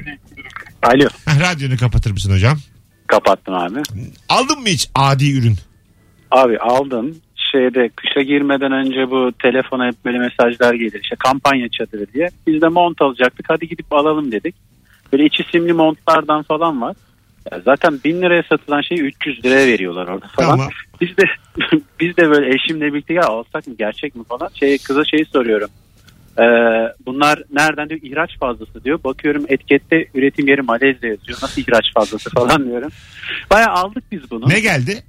Alo. 0.83 1.07
Radyonu 1.39 1.77
kapatır 1.77 2.11
mısın 2.11 2.31
hocam? 2.33 2.59
Kapattım 3.09 3.53
abi. 3.53 3.79
Aldın 4.29 4.59
mı 4.59 4.67
hiç 4.67 4.89
adi 4.95 5.37
ürün? 5.37 5.55
Abi 6.31 6.59
aldım. 6.59 7.15
Şeyde 7.51 7.89
kışa 7.95 8.21
girmeden 8.21 8.71
önce 8.71 9.11
bu 9.11 9.31
telefona 9.41 9.87
hep 9.87 10.05
böyle 10.05 10.17
mesajlar 10.17 10.73
gelir. 10.73 10.99
İşte 11.03 11.15
kampanya 11.19 11.69
çadırı 11.69 12.13
diye. 12.13 12.29
Biz 12.47 12.61
de 12.61 12.67
mont 12.67 13.01
alacaktık. 13.01 13.45
Hadi 13.49 13.67
gidip 13.67 13.93
alalım 13.93 14.31
dedik. 14.31 14.55
Böyle 15.13 15.25
içi 15.25 15.43
simli 15.51 15.73
montlardan 15.73 16.43
falan 16.43 16.81
var. 16.81 16.95
Ya 17.51 17.59
zaten 17.65 17.99
1000 18.03 18.21
liraya 18.21 18.43
satılan 18.43 18.81
şeyi 18.81 19.01
300 19.01 19.45
liraya 19.45 19.67
veriyorlar 19.67 20.07
orada 20.07 20.27
falan. 20.27 20.49
Tamam. 20.49 20.69
Biz 21.01 21.17
de 21.17 21.23
biz 21.99 22.17
de 22.17 22.29
böyle 22.29 22.55
eşimle 22.55 22.93
birlikte 22.93 23.13
ya 23.13 23.23
alsak 23.23 23.67
mı 23.67 23.75
gerçek 23.77 24.15
mi 24.15 24.23
falan. 24.23 24.49
Şey 24.53 24.77
kıza 24.77 25.05
şeyi 25.05 25.25
soruyorum. 25.25 25.69
Ee, 26.39 26.43
bunlar 27.05 27.43
nereden 27.53 27.89
diyor 27.89 28.00
ihraç 28.03 28.39
fazlası 28.39 28.84
diyor. 28.84 29.03
Bakıyorum 29.03 29.46
etikette 29.48 30.08
üretim 30.13 30.48
yeri 30.48 30.62
Malezya 30.62 31.10
yazıyor. 31.10 31.39
Nasıl 31.41 31.62
ihraç 31.62 31.86
fazlası 31.96 32.29
falan 32.36 32.65
diyorum. 32.65 32.91
Baya 33.51 33.67
aldık 33.67 34.03
biz 34.12 34.31
bunu. 34.31 34.50
Ne 34.50 34.60
geldi? 34.60 35.03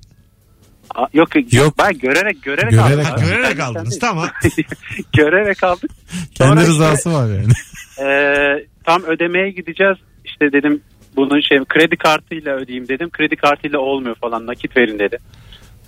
Aa, 0.95 1.07
Yok 1.13 1.29
yok. 1.53 1.75
Ben 1.79 1.99
görerek 1.99 2.43
görerek, 2.43 2.71
Görerek 2.71 3.07
aldım. 3.07 3.25
Görerek 3.27 3.61
aldınız 3.61 3.99
tamam. 3.99 4.29
görerek 5.17 5.65
aldık. 5.65 5.91
Kendi 6.35 6.51
Sonra 6.51 6.61
rızası 6.61 7.13
var 7.13 7.27
yani. 7.29 7.53
Ee, 8.01 8.67
tam 8.85 9.03
ödemeye 9.03 9.51
gideceğiz. 9.51 9.97
İşte 10.25 10.53
dedim 10.53 10.83
bunun 11.17 11.41
şey 11.41 11.59
kredi 11.69 11.97
kartıyla 11.97 12.57
ödeyeyim 12.57 12.89
dedim. 12.89 13.11
Kredi 13.11 13.37
kartıyla 13.37 13.79
olmuyor 13.79 14.15
falan 14.15 14.47
nakit 14.47 14.77
verin 14.77 14.99
dedi. 14.99 15.19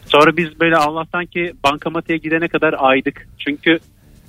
Sonra 0.07 0.37
biz 0.37 0.61
böyle 0.61 0.77
Allah'tan 0.77 1.27
ki 1.27 1.53
bankamatiğe 1.65 2.19
gidene 2.19 2.49
kadar 2.49 2.75
aydık. 2.79 3.29
Çünkü 3.39 3.79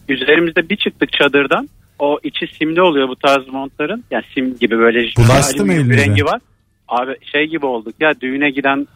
üzerimizde 0.09 0.69
bir 0.69 0.75
çıktık 0.77 1.13
çadırdan. 1.13 1.69
o 1.99 2.19
içi 2.23 2.47
simli 2.57 2.81
oluyor 2.81 3.07
bu 3.07 3.15
tarz 3.15 3.47
montların. 3.47 4.03
Yani 4.11 4.23
sim 4.33 4.57
gibi 4.57 4.77
böyle 4.79 4.99
Bulaştı 5.17 5.65
mı 5.65 5.89
bir 5.89 5.97
rengi 5.97 6.25
var. 6.25 6.41
Abi 6.87 7.11
şey 7.31 7.45
gibi 7.47 7.65
olduk 7.65 7.95
ya 7.99 8.21
düğüne 8.21 8.49
giden 8.49 8.87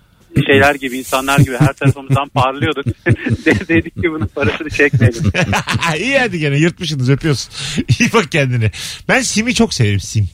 şeyler 0.46 0.76
gibi 0.76 0.98
insanlar 0.98 1.40
gibi 1.40 1.56
her 1.60 1.74
tarafımızdan 1.74 2.30
parlıyorduk. 2.34 2.86
Dedik 3.46 3.96
ki 3.96 4.12
bunun 4.12 4.28
parasını 4.28 4.70
çekmeyelim. 4.70 5.24
İyi 6.00 6.20
hadi 6.20 6.40
gene 6.40 6.58
yırtmışsınız 6.58 7.10
öpüyorsun. 7.10 7.54
İyi 8.00 8.14
bak 8.14 8.32
kendine. 8.32 8.72
Ben 9.10 9.22
simi 9.22 9.54
çok 9.54 9.74
severim 9.74 10.00
sim. 10.00 10.30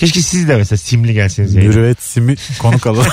Keşke 0.00 0.22
siz 0.22 0.48
de 0.48 0.56
mesela 0.56 0.76
simli 0.78 1.12
gelseniz. 1.14 1.54
yayına. 1.54 1.70
Mürüvvet 1.70 2.02
simi 2.02 2.36
konuk 2.58 2.86
alalım. 2.86 3.06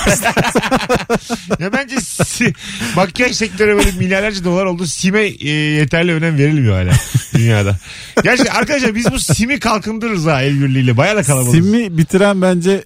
Ya 1.60 1.72
bence 1.72 2.00
si, 2.00 2.52
makyaj 2.96 3.36
sektörü 3.36 3.76
böyle 3.76 3.90
milyarlarca 3.92 4.44
dolar 4.44 4.64
oldu. 4.64 4.86
Sime 4.86 5.20
e, 5.20 5.48
yeterli 5.50 6.12
önem 6.12 6.38
verilmiyor 6.38 6.74
hala 6.74 6.92
dünyada. 7.34 7.76
Gerçi 8.22 8.52
arkadaşlar 8.52 8.94
biz 8.94 9.12
bu 9.12 9.18
simi 9.20 9.60
kalkındırırız 9.60 10.26
ha 10.26 10.42
el 10.42 10.60
birliğiyle. 10.60 10.96
Baya 10.96 11.16
da 11.16 11.22
kalabalığız. 11.22 11.54
Simi 11.54 11.98
bitiren 11.98 12.42
bence 12.42 12.84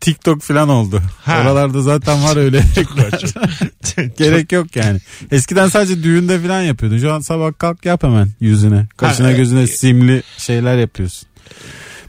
TikTok 0.00 0.42
falan 0.42 0.68
oldu. 0.68 1.02
Ha. 1.24 1.40
Oralarda 1.42 1.82
zaten 1.82 2.24
var 2.24 2.36
öyle. 2.36 2.60
Gerek 4.18 4.52
yok 4.52 4.76
yani. 4.76 5.00
Eskiden 5.30 5.68
sadece 5.68 6.02
düğünde 6.02 6.40
falan 6.40 6.62
yapıyordun. 6.62 6.98
Şu 6.98 7.12
an 7.12 7.20
sabah 7.20 7.52
kalk 7.58 7.84
yap 7.84 8.02
hemen 8.02 8.28
yüzüne. 8.40 8.86
Kaşına 8.96 9.26
Ha, 9.26 9.32
e- 9.32 9.36
gözüne 9.36 9.66
simli 9.66 10.22
şeyler 10.38 10.78
yapıyorsun. 10.78 11.28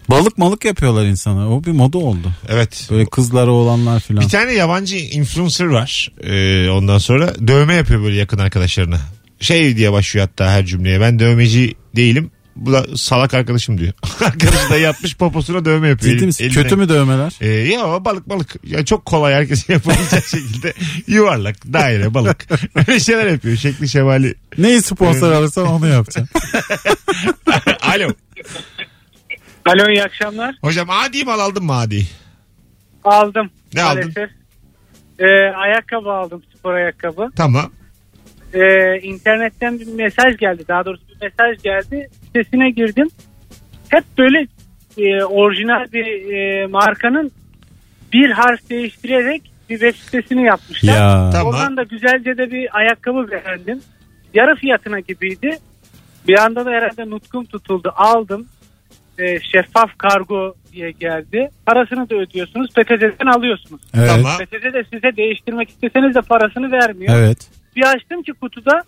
Balık 0.09 0.37
malık 0.37 0.65
yapıyorlar 0.65 1.05
insana. 1.05 1.49
O 1.55 1.63
bir 1.63 1.71
moda 1.71 1.97
oldu. 1.97 2.31
Evet. 2.49 2.87
Böyle 2.91 3.05
kızları 3.05 3.51
olanlar 3.51 3.99
falan. 3.99 4.21
Bir 4.21 4.29
tane 4.29 4.53
yabancı 4.53 4.95
influencer 4.95 5.65
var. 5.65 6.11
Ee, 6.23 6.69
ondan 6.69 6.97
sonra 6.97 7.47
dövme 7.47 7.73
yapıyor 7.73 8.03
böyle 8.03 8.15
yakın 8.15 8.37
arkadaşlarına. 8.37 8.99
Şey 9.39 9.77
diye 9.77 9.91
başlıyor 9.91 10.27
hatta 10.27 10.51
her 10.51 10.65
cümleye. 10.65 11.01
Ben 11.01 11.19
dövmeci 11.19 11.75
değilim. 11.95 12.31
Bu 12.55 12.73
da 12.73 12.85
salak 12.95 13.33
arkadaşım 13.33 13.77
diyor. 13.77 13.93
Arkadaşı 14.25 14.69
da 14.69 14.77
yapmış 14.77 15.15
poposuna 15.17 15.65
dövme 15.65 15.87
yapıyor. 15.87 16.13
Ciddi 16.13 16.25
misin? 16.25 16.43
eline. 16.43 16.53
Kötü 16.53 16.75
mü 16.75 16.89
dövmeler? 16.89 17.33
Ee, 17.41 17.47
ya 17.47 18.05
balık 18.05 18.29
balık. 18.29 18.55
Ya 18.63 18.85
çok 18.85 19.05
kolay 19.05 19.33
herkesin 19.33 19.65
yapabileceği 19.73 20.21
şekilde 20.21 20.73
yuvarlak, 21.07 21.73
daire, 21.73 22.13
balık. 22.13 22.47
Öyle 22.75 22.99
şeyler 22.99 23.25
yapıyor. 23.25 23.57
Şekli 23.57 23.89
şemali. 23.89 24.35
Neyi 24.57 24.81
sponsor 24.81 25.31
alırsan 25.31 25.67
onu 25.67 25.87
yapacağım. 25.87 26.27
Alo. 27.81 28.09
Alo 29.65 29.89
iyi 29.91 30.03
akşamlar. 30.03 30.55
Hocam 30.61 30.89
adi 30.89 31.25
mal 31.25 31.39
aldın 31.39 31.63
mı 31.65 31.73
adi? 31.75 32.01
Aldım. 33.03 33.49
Ne 33.73 33.83
aldın? 33.83 33.99
maalesef. 33.99 34.29
Ee, 35.19 35.25
ayakkabı 35.49 36.11
aldım 36.11 36.43
spor 36.57 36.73
ayakkabı. 36.73 37.29
Tamam. 37.35 37.71
Ee, 38.53 38.99
internetten 38.99 39.79
bir 39.79 39.87
mesaj 39.87 40.37
geldi 40.37 40.63
daha 40.67 40.85
doğrusu 40.85 41.03
bir 41.07 41.25
mesaj 41.27 41.63
geldi. 41.63 42.09
Sitesine 42.25 42.69
girdim. 42.69 43.07
Hep 43.89 44.03
böyle 44.17 44.47
e, 44.97 45.23
orijinal 45.23 45.91
bir 45.93 46.33
e, 46.33 46.67
markanın 46.67 47.31
bir 48.13 48.31
harf 48.31 48.69
değiştirerek 48.69 49.51
bir 49.69 49.79
web 49.79 49.95
sitesini 49.95 50.43
yapmışlar. 50.45 50.93
ya. 50.97 51.29
Tamam. 51.33 51.47
Oradan 51.53 51.77
da 51.77 51.83
güzelce 51.83 52.37
de 52.37 52.51
bir 52.51 52.77
ayakkabı 52.77 53.31
beğendim. 53.31 53.81
Yarı 54.33 54.55
fiyatına 54.55 54.99
gibiydi. 54.99 55.57
Bir 56.27 56.39
anda 56.39 56.65
da 56.65 56.69
herhalde 56.69 57.09
nutkum 57.09 57.45
tutuldu. 57.45 57.93
Aldım. 57.95 58.47
Ee, 59.19 59.39
şeffaf 59.39 59.97
kargo 59.97 60.55
diye 60.73 60.91
geldi. 60.91 61.49
Parasını 61.65 62.09
da 62.09 62.15
ödüyorsunuz. 62.15 62.69
PTT'den 62.69 63.27
alıyorsunuz. 63.27 63.81
Evet. 63.97 64.09
Tamam. 64.09 64.37
PTT 64.37 64.73
de 64.73 64.83
size 64.93 65.17
değiştirmek 65.17 65.69
isteseniz 65.69 66.15
de 66.15 66.21
parasını 66.21 66.71
vermiyor. 66.71 67.15
Evet. 67.17 67.49
Bir 67.75 67.93
açtım 67.93 68.23
ki 68.23 68.33
kutuda 68.33 68.83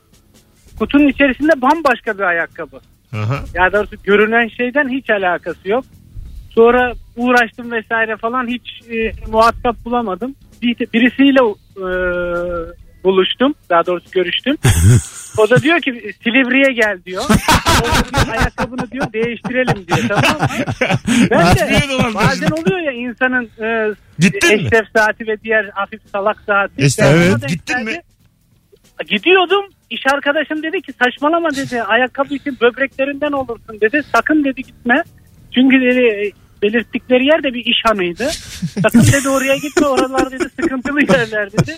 kutunun 0.79 1.07
içerisinde 1.07 1.61
bambaşka 1.61 2.17
bir 2.17 2.23
ayakkabı. 2.23 2.79
Aha. 3.13 3.43
Ya 3.53 3.73
doğrusu 3.73 3.95
görünen 4.03 4.47
şeyden 4.47 4.89
hiç 4.89 5.09
alakası 5.09 5.69
yok. 5.69 5.85
Sonra 6.49 6.93
uğraştım 7.15 7.71
vesaire 7.71 8.17
falan 8.17 8.47
hiç 8.47 8.81
e, 8.91 9.11
muhatap 9.31 9.85
bulamadım. 9.85 10.35
Bir, 10.61 10.75
birisiyle 10.93 11.39
e, 11.77 11.87
buluştum. 13.03 13.53
Daha 13.69 13.85
doğrusu 13.85 14.11
görüştüm. 14.11 14.55
O 15.37 15.49
da 15.49 15.61
diyor 15.61 15.81
ki 15.81 15.91
Silivri'ye 16.23 16.73
gel 16.73 16.99
diyor. 17.05 17.23
Orada 17.83 18.25
diyor, 18.25 18.37
ayakkabını 18.37 18.91
diyor 18.91 19.13
değiştirelim 19.13 19.87
diyor 19.87 20.07
tamam 20.07 20.41
mı? 20.41 20.47
Ben 21.31 21.45
Niye 21.55 21.81
de 21.99 22.13
bazen 22.15 22.47
oluyor 22.51 22.79
ya 22.79 22.91
insanın 22.91 23.49
e, 23.63 23.95
Gittin 24.19 24.55
mi? 24.55 24.61
eşref 24.65 24.85
saati 24.95 25.27
ve 25.27 25.37
diğer 25.43 25.65
hafif 25.73 26.01
salak 26.11 26.37
saati. 26.45 26.73
Ben 26.99 27.05
Evet, 27.13 27.31
ona 27.31 27.41
denk 27.41 27.49
gittin 27.49 27.83
mi? 27.83 27.91
geldi. 27.91 28.01
Gidiyordum. 29.07 29.65
İş 29.89 30.01
arkadaşım 30.13 30.63
dedi 30.63 30.81
ki 30.81 30.93
saçmalama 31.03 31.49
dedi. 31.55 31.83
Ayakkabı 31.83 32.33
için 32.35 32.57
böbreklerinden 32.61 33.31
olursun 33.31 33.81
dedi. 33.81 34.01
Sakın 34.15 34.43
dedi 34.43 34.61
gitme. 34.63 35.03
Çünkü 35.55 35.75
dedi 35.81 36.31
belirttikleri 36.63 37.25
yer 37.25 37.43
de 37.43 37.53
bir 37.53 37.65
iş 37.65 37.77
hanıydı. 37.83 38.29
Sakın 38.81 39.03
dedi 39.11 39.29
oraya 39.29 39.55
gitme 39.57 39.87
oralar 39.87 40.31
dedi 40.31 40.43
sıkıntılı 40.61 41.01
yerler 41.01 41.51
dedi. 41.51 41.77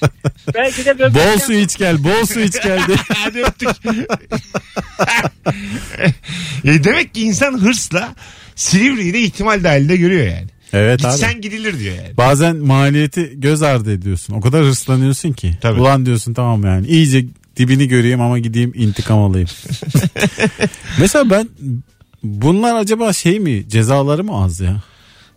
Belki 0.56 0.86
de 0.86 1.00
böbrekten... 1.00 1.34
Bol 1.34 1.40
su 1.40 1.54
iç 1.54 1.78
gel. 1.78 2.04
Bol 2.04 2.26
su 2.26 2.40
iç 2.40 2.62
geldi. 2.64 2.96
Hadi 3.14 3.44
öptük. 3.44 3.70
e 6.66 6.84
demek 6.84 7.14
ki 7.14 7.22
insan 7.22 7.60
hırsla 7.62 8.16
Silivri'yi 8.56 9.14
de 9.14 9.20
ihtimal 9.20 9.64
dahilinde 9.64 9.98
görüyor 9.98 10.28
yani. 10.28 10.48
Evet 10.74 11.06
abi. 11.06 11.12
Gitsen 11.12 11.42
gidilir 11.42 11.80
diyor 11.80 11.96
yani. 11.96 12.18
Bazen 12.18 12.56
maliyeti 12.56 13.32
göz 13.34 13.62
ardı 13.62 13.94
ediyorsun. 13.94 14.34
O 14.34 14.42
kadar 14.42 14.66
hırslanıyorsun 14.66 15.34
ki. 15.34 15.58
Tabii. 15.62 15.82
Ulan 15.82 16.06
diyorsun 16.06 16.34
tamam 16.34 16.64
yani. 16.64 16.88
İyice 16.88 17.26
dibini 17.58 17.88
göreyim 17.88 18.22
ama 18.22 18.40
gideyim 18.40 18.72
intikam 18.76 19.20
alayım. 19.20 19.50
Mesela 21.00 21.30
ben 21.30 21.50
bunlar 22.24 22.76
acaba 22.76 23.14
şey 23.14 23.40
mi 23.40 23.70
cezaları 23.70 24.24
mı 24.24 24.44
az 24.44 24.60
ya? 24.60 24.82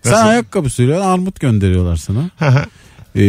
Sen 0.03 0.13
Nasıl? 0.13 0.27
ayakkabı 0.27 0.71
sürüyorsun 0.71 1.07
armut 1.07 1.41
gönderiyorlar 1.41 1.97
sana. 1.97 2.31
Hı 2.39 2.47
hı. 2.47 2.65
Ee, 3.15 3.23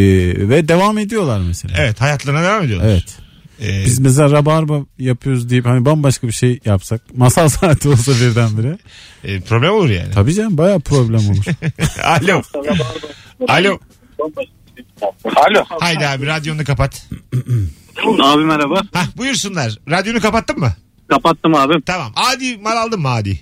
ve 0.50 0.68
devam 0.68 0.98
ediyorlar 0.98 1.40
mesela. 1.48 1.74
evet 1.78 2.02
hayatlarına 2.02 2.44
devam 2.44 2.64
ediyorlar. 2.64 2.88
Evet. 2.90 3.18
Ee, 3.62 3.86
Biz 3.86 4.00
mesela 4.00 4.32
rabarba 4.32 4.80
yapıyoruz 5.00 5.50
deyip 5.50 5.66
hani 5.66 5.86
bambaşka 5.86 6.28
bir 6.28 6.34
şey 6.34 6.60
yapsak. 6.66 7.02
Masal 7.18 7.50
saati 7.50 7.90
olsa 7.90 8.12
birdenbire. 8.12 8.78
e, 9.24 9.42
problem 9.42 9.72
olur 9.74 9.90
yani. 9.90 10.12
Tabii 10.14 10.34
canım 10.34 10.58
baya 10.58 10.80
problem 10.80 11.30
olur. 11.30 11.46
Alo. 12.04 12.42
Alo. 13.48 13.80
Alo. 15.36 15.64
Haydi 15.80 16.08
abi 16.08 16.26
radyonu 16.26 16.64
kapat. 16.64 17.08
Abi 18.24 18.44
merhaba. 18.44 18.82
Hah 18.94 19.08
buyursunlar. 19.18 19.78
Radyonu 19.90 20.22
kapattın 20.22 20.60
mı? 20.60 20.74
Kapattım 21.10 21.56
abi. 21.56 21.74
Tamam. 21.86 22.12
Adi 22.16 22.58
mal 22.58 22.78
aldın 22.78 23.02
mı 23.02 23.10
Adi? 23.10 23.40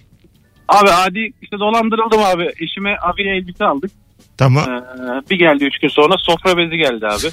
Abi 0.68 0.90
adi 0.92 1.32
işte 1.42 1.60
dolandırıldım 1.60 2.20
abi. 2.24 2.50
Eşime 2.60 2.96
abiye 3.02 3.36
elbise 3.36 3.66
aldık. 3.66 3.92
Tamam. 4.38 4.64
Ee, 4.70 5.30
bir 5.30 5.40
geldi 5.40 5.66
üç 5.66 5.80
gün 5.80 5.88
sonra 5.88 6.14
sofra 6.20 6.58
bezi 6.58 6.78
geldi 6.78 7.08
abi. 7.08 7.28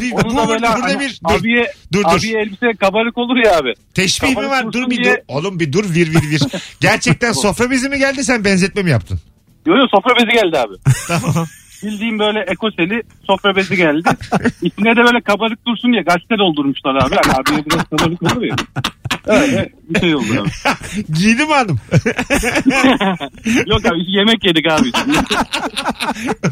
Bir, 0.00 0.10
bu, 0.12 0.16
da 0.36 0.48
böyle 0.48 0.48
burada 0.48 0.70
hani 0.82 1.00
bir 1.00 1.20
dur, 1.28 1.34
abiye, 1.40 1.72
dur 1.92 2.02
dur. 2.04 2.18
abiye 2.18 2.40
elbise 2.40 2.72
kabarık 2.80 3.18
olur 3.18 3.36
ya 3.44 3.58
abi. 3.58 3.74
Teşbih 3.94 4.28
mi 4.28 4.34
kafanı 4.34 4.50
var? 4.50 4.72
Dur 4.72 4.90
bir 4.90 4.96
dur. 4.98 5.04
diye- 5.04 5.24
Oğlum 5.28 5.60
bir 5.60 5.72
dur 5.72 5.84
vir 5.94 6.10
vir 6.10 6.30
vir. 6.30 6.42
Gerçekten 6.80 7.32
sofra 7.32 7.70
bezi 7.70 7.88
mi 7.88 7.98
geldi 7.98 8.24
sen 8.24 8.44
benzetme 8.44 8.82
mi 8.82 8.90
yaptın? 8.90 9.20
Yo 9.66 9.76
yo 9.76 9.86
sofra 9.94 10.16
bezi 10.16 10.32
geldi 10.42 10.58
abi. 10.58 10.74
Tamam. 11.08 11.46
Bildiğim 11.82 12.18
böyle 12.18 12.40
ekoseli 12.40 13.02
sofra 13.26 13.56
bezi 13.56 13.76
geldi. 13.76 14.08
İçine 14.62 14.96
de 14.96 15.04
böyle 15.04 15.20
kabarık 15.20 15.66
dursun 15.66 15.92
diye 15.92 16.02
gazete 16.02 16.38
doldurmuşlar 16.38 16.94
abi. 16.94 17.14
Yani 17.14 17.32
abiye 17.38 17.64
biraz 17.66 17.84
kabarık 17.84 18.22
olur 18.22 18.42
ya. 18.42 18.56
Öyle 19.26 19.72
bir 19.88 20.00
şey 20.00 20.14
oldu 20.14 20.24
abi. 20.40 20.48
Giydi 21.18 21.44
mi 21.44 21.52
hanım? 21.52 21.78
Yok 23.66 23.86
abi 23.86 23.98
yemek 24.06 24.44
yedik 24.44 24.66
abi. 24.72 24.92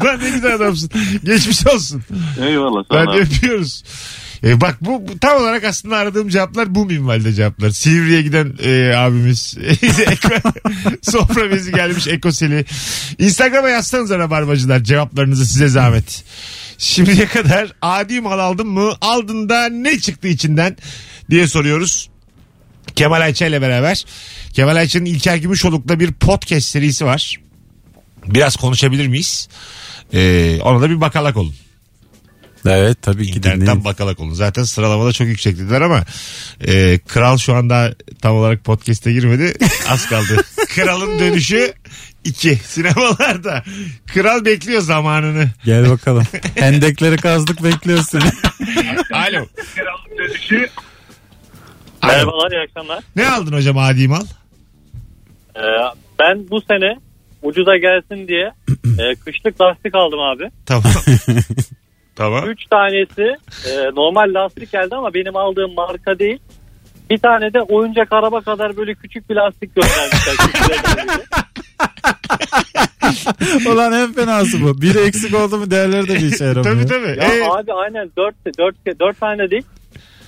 Lan 0.05 0.19
ne 0.23 0.29
güzel 0.29 0.55
adamsın. 0.55 0.89
Geçmiş 1.23 1.67
olsun. 1.67 2.03
Eyvallah 2.41 2.83
sağ 2.91 2.95
Ben 2.95 3.05
abi. 3.05 3.17
de 3.17 3.21
öpüyoruz. 3.21 3.83
E 4.43 4.61
bak 4.61 4.77
bu, 4.81 5.07
bu 5.07 5.19
tam 5.19 5.41
olarak 5.41 5.63
aslında 5.63 5.97
aradığım 5.97 6.29
cevaplar 6.29 6.75
bu 6.75 6.85
minvalde 6.85 7.33
cevaplar. 7.33 7.69
Sivri'ye 7.69 8.21
giden 8.21 8.53
e, 8.63 8.95
abimiz. 8.95 9.57
Sofra 11.01 11.51
bezi 11.51 11.71
gelmiş 11.71 12.07
ekoseli. 12.07 12.65
Instagram'a 13.19 13.69
yazsanıza 13.69 14.19
rabarbacılar 14.19 14.83
cevaplarınızı 14.83 15.45
size 15.45 15.67
zahmet. 15.67 16.23
Şimdiye 16.77 17.25
kadar 17.25 17.71
adi 17.81 18.21
mal 18.21 18.39
aldın 18.39 18.67
mı? 18.67 18.93
Aldın 19.01 19.49
da 19.49 19.69
ne 19.69 19.99
çıktı 19.99 20.27
içinden 20.27 20.77
diye 21.29 21.47
soruyoruz. 21.47 22.09
Kemal 22.95 23.21
Ayça 23.21 23.45
ile 23.45 23.61
beraber. 23.61 24.05
Kemal 24.53 24.75
Ayça'nın 24.75 25.05
İlker 25.05 25.35
Gümüşoluk'ta 25.35 25.99
bir 25.99 26.11
podcast 26.11 26.67
serisi 26.67 27.05
var. 27.05 27.37
Biraz 28.25 28.55
konuşabilir 28.55 29.07
miyiz? 29.07 29.49
Ee, 30.13 30.59
ona 30.61 30.81
da 30.81 30.89
bir 30.89 31.01
bakalak 31.01 31.37
olun. 31.37 31.55
Evet 32.65 33.01
tabii 33.01 33.25
ki 33.25 33.37
İnternetten 33.37 33.61
dinleyin. 33.61 33.85
bakalak 33.85 34.19
olun. 34.19 34.33
Zaten 34.33 34.63
sıralamada 34.63 35.11
çok 35.13 35.27
yüksek 35.27 35.57
dediler 35.57 35.81
ama 35.81 36.03
e, 36.67 36.99
Kral 37.07 37.37
şu 37.37 37.53
anda 37.55 37.95
tam 38.21 38.35
olarak 38.35 38.63
podcast'e 38.63 39.13
girmedi. 39.13 39.53
Az 39.89 40.09
kaldı. 40.09 40.37
Kral'ın 40.75 41.19
dönüşü 41.19 41.73
2 42.23 42.55
sinemalarda. 42.55 43.63
Kral 44.13 44.45
bekliyor 44.45 44.81
zamanını. 44.81 45.49
Gel 45.65 45.89
bakalım. 45.89 46.23
Hendekleri 46.55 47.17
kazdık 47.17 47.63
bekliyoruz 47.63 48.05
seni. 48.09 48.23
Alo. 49.13 49.37
Alo. 52.01 52.11
Merhabalar 52.13 52.51
iyi 52.51 52.61
akşamlar. 52.67 53.03
Ne 53.15 53.29
aldın 53.29 53.53
hocam 53.53 53.77
adi 53.77 54.07
mal? 54.07 54.25
Ee, 55.55 55.59
ben 56.19 56.49
bu 56.49 56.61
sene 56.61 56.99
ucuza 57.41 57.77
gelsin 57.77 58.27
diye 58.27 58.51
e, 59.03 59.15
kışlık 59.15 59.61
lastik 59.61 59.95
aldım 59.95 60.19
abi. 60.19 60.43
Tamam. 60.65 60.83
tamam. 62.15 62.49
Üç 62.49 62.59
tanesi 62.71 63.21
e, 63.69 63.71
normal 63.95 64.33
lastik 64.33 64.71
geldi 64.71 64.95
ama 64.95 65.13
benim 65.13 65.35
aldığım 65.35 65.73
marka 65.73 66.19
değil. 66.19 66.39
Bir 67.09 67.17
tane 67.17 67.53
de 67.53 67.61
oyuncak 67.61 68.13
araba 68.13 68.41
kadar 68.41 68.77
böyle 68.77 68.93
küçük 68.93 69.29
bir 69.29 69.35
lastik 69.35 69.75
göndermişler. 69.75 70.35
Ulan 73.67 73.93
en 73.93 74.13
fenası 74.13 74.61
bu. 74.61 74.81
Biri 74.81 74.99
eksik 74.99 75.35
oldu 75.35 75.57
mu 75.57 75.71
diğerleri 75.71 76.07
de 76.07 76.13
bir 76.15 76.33
işe 76.33 76.45
yaramıyor. 76.45 76.75
Tabii 76.75 76.85
tabii. 76.85 77.19
Ya 77.19 77.35
Ee, 77.35 77.43
abi 77.43 77.73
aynen 77.73 78.09
dört, 78.17 78.35
dört, 78.59 78.99
dört 78.99 79.19
tane 79.19 79.51
değil. 79.51 79.63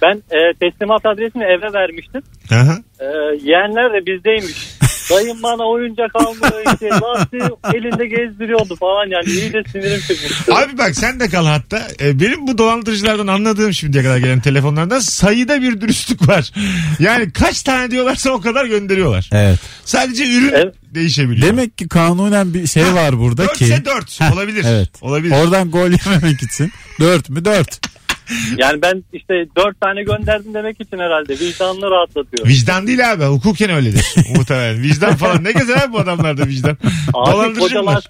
Ben 0.01 0.15
e, 0.31 0.53
teslimat 0.59 1.05
adresini 1.05 1.43
eve 1.43 1.73
vermiştim. 1.73 2.21
aha. 2.51 2.77
E, 2.99 3.05
yeğenler 3.41 3.93
de 3.93 4.05
bizdeymiş. 4.05 4.74
Dayım 5.09 5.43
bana 5.43 5.63
oyuncak 5.69 6.11
almıyor 6.15 6.73
işte 6.73 6.89
lastiği 7.01 7.41
elinde 7.73 8.05
gezdiriyordu 8.07 8.75
falan 8.75 9.09
yani 9.09 9.25
iyice 9.25 9.63
sinirim 9.71 9.99
çıkmıştı. 9.99 10.55
Abi 10.55 10.77
bak 10.77 10.95
sen 10.95 11.19
de 11.19 11.29
kal 11.29 11.45
hatta. 11.45 11.87
Ee, 12.01 12.19
benim 12.19 12.47
bu 12.47 12.57
dolandırıcılardan 12.57 13.27
anladığım 13.27 13.73
şimdiye 13.73 14.03
kadar 14.03 14.17
gelen 14.17 14.39
telefonlardan 14.39 14.99
sayıda 14.99 15.61
bir 15.61 15.81
dürüstlük 15.81 16.27
var. 16.27 16.51
Yani 16.99 17.31
kaç 17.31 17.61
tane 17.63 17.91
diyorlarsa 17.91 18.29
o 18.31 18.41
kadar 18.41 18.65
gönderiyorlar. 18.65 19.29
Evet. 19.33 19.59
Sadece 19.85 20.23
ürün 20.37 20.53
Evet. 20.53 20.75
değişebiliyor. 20.95 21.47
Demek 21.47 21.77
ki 21.77 21.87
kanunen 21.87 22.53
bir 22.53 22.67
şey 22.67 22.93
var 22.93 23.19
burada 23.19 23.47
ki. 23.47 23.65
Dörtse 23.69 23.85
dört. 23.85 24.21
Heh, 24.21 24.33
Olabilir. 24.33 24.65
Evet. 24.67 24.89
Olabilir. 25.01 25.35
Oradan 25.35 25.71
gol 25.71 25.89
yememek 26.05 26.43
için. 26.43 26.71
Dört 26.99 27.29
mü 27.29 27.45
dört. 27.45 27.79
Yani 28.57 28.81
ben 28.81 29.03
işte 29.13 29.33
dört 29.57 29.81
tane 29.81 30.03
gönderdim 30.03 30.53
demek 30.53 30.81
için 30.81 30.99
herhalde 30.99 31.39
vicdanını 31.39 31.91
rahatlatıyor. 31.91 32.47
Vicdan 32.47 32.87
değil 32.87 33.11
abi. 33.11 33.23
Hukuken 33.23 33.69
öyledir. 33.69 34.05
Muhtemelen. 34.35 34.81
Vicdan 34.81 35.15
falan. 35.15 35.43
Ne 35.43 35.51
gezer 35.51 35.77
abi 35.77 35.93
bu 35.93 35.99
adamlarda 35.99 36.47
vicdan? 36.47 36.77
Abi 37.13 37.31
Dolandırıcı 37.31 37.59
koca, 37.59 37.85
last, 37.85 38.07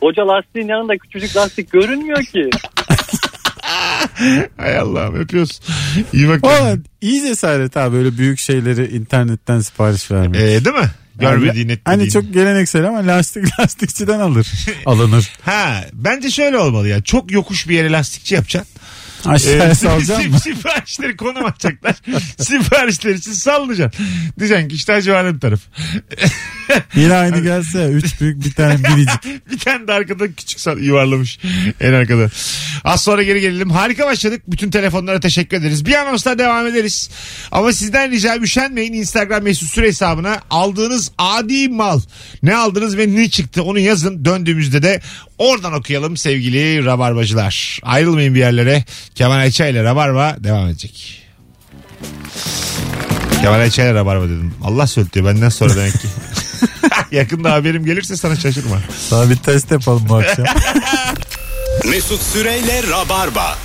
koca 0.00 0.26
lastiğin 0.28 0.68
yanında 0.68 0.96
küçücük 0.98 1.36
lastik 1.36 1.72
görünmüyor 1.72 2.24
ki. 2.24 2.50
Hay 4.56 4.78
Allah'ım 4.78 5.14
öpüyoruz. 5.14 5.60
İyi 6.12 6.28
bak. 6.28 6.40
O 6.44 6.50
iyi 7.00 7.22
cesaret 7.22 7.76
abi 7.76 7.96
böyle 7.96 8.18
büyük 8.18 8.38
şeyleri 8.38 8.96
internetten 8.96 9.60
sipariş 9.60 10.10
vermek. 10.10 10.40
Ee, 10.40 10.64
değil 10.64 10.76
mi? 10.76 10.90
Görmediğin 11.18 11.68
etmediğin. 11.68 11.80
Hani 11.84 12.10
çok 12.10 12.34
geleneksel 12.34 12.88
ama 12.88 13.06
lastik 13.06 13.44
lastikçiden 13.60 14.20
alır. 14.20 14.46
Alınır. 14.86 15.32
Ha 15.42 15.84
bence 15.92 16.30
şöyle 16.30 16.58
olmalı 16.58 16.88
ya. 16.88 17.02
Çok 17.02 17.32
yokuş 17.32 17.68
bir 17.68 17.74
yere 17.74 17.92
lastikçi 17.92 18.34
yapacaksın. 18.34 18.80
Aşağıya 19.28 19.64
Ee, 19.68 19.74
salacağım 19.74 20.30
mı? 20.30 20.40
Siparişleri 20.44 21.16
konum 21.16 21.44
atacaklar. 21.44 21.94
Siparişler 22.38 23.14
için 23.14 23.32
sallayacaksın. 23.32 24.06
Diyeceksin 24.38 24.68
ki 24.68 24.74
işte 24.74 24.92
Hacı 24.92 25.12
Varın 25.12 25.38
taraf. 25.38 25.60
Yine 26.94 27.14
aynı 27.14 27.40
gelse 27.40 27.84
üç 27.86 28.20
büyük 28.20 28.44
bir 28.44 28.52
tane 28.52 28.78
biricik. 28.84 29.50
bir 29.50 29.58
tane 29.58 29.88
de 29.88 29.92
arkada 29.92 30.32
küçük 30.32 30.60
sal- 30.60 30.78
yuvarlamış 30.78 31.38
en 31.80 31.92
arkada. 31.92 32.30
Az 32.84 33.02
sonra 33.02 33.22
geri 33.22 33.40
gelelim. 33.40 33.70
Harika 33.70 34.06
başladık. 34.06 34.42
Bütün 34.48 34.70
telefonlara 34.70 35.20
teşekkür 35.20 35.56
ederiz. 35.56 35.86
Bir 35.86 35.94
anonsla 35.94 36.38
devam 36.38 36.66
ederiz. 36.66 37.10
Ama 37.52 37.72
sizden 37.72 38.10
rica 38.10 38.36
üşenmeyin. 38.36 38.92
Instagram 38.92 39.42
mesut 39.42 39.68
süre 39.70 39.86
hesabına 39.86 40.40
aldığınız 40.50 41.10
adi 41.18 41.68
mal. 41.68 42.00
Ne 42.42 42.56
aldınız 42.56 42.96
ve 42.96 43.14
ne 43.16 43.28
çıktı 43.28 43.62
onu 43.62 43.78
yazın. 43.78 44.24
Döndüğümüzde 44.24 44.82
de 44.82 45.00
oradan 45.38 45.72
okuyalım 45.72 46.16
sevgili 46.16 46.84
rabarbacılar. 46.84 47.78
Ayrılmayın 47.82 48.34
bir 48.34 48.40
yerlere. 48.40 48.84
Kemal 49.14 49.36
Ayça 49.36 49.66
ile 49.66 49.84
Rabarba 49.84 50.36
devam 50.40 50.68
edecek. 50.68 51.22
Kemal 53.42 53.60
Ayça 53.60 53.82
ile 53.82 53.94
Rabarba 53.94 54.24
dedim. 54.24 54.54
Allah 54.64 54.86
söyletiyor 54.86 55.26
benden 55.26 55.48
sonra 55.48 55.76
demek 55.76 55.92
ki. 55.92 56.08
Yakında 57.16 57.52
haberim 57.52 57.84
gelirse 57.84 58.16
sana 58.16 58.36
şaşırma. 58.36 58.76
Sana 59.08 59.30
bir 59.30 59.36
test 59.36 59.70
yapalım 59.70 60.06
bu 60.08 60.16
akşam. 60.16 60.46
Mesut 61.84 62.22
Süreyle 62.22 62.82
Rabarba. 62.90 63.58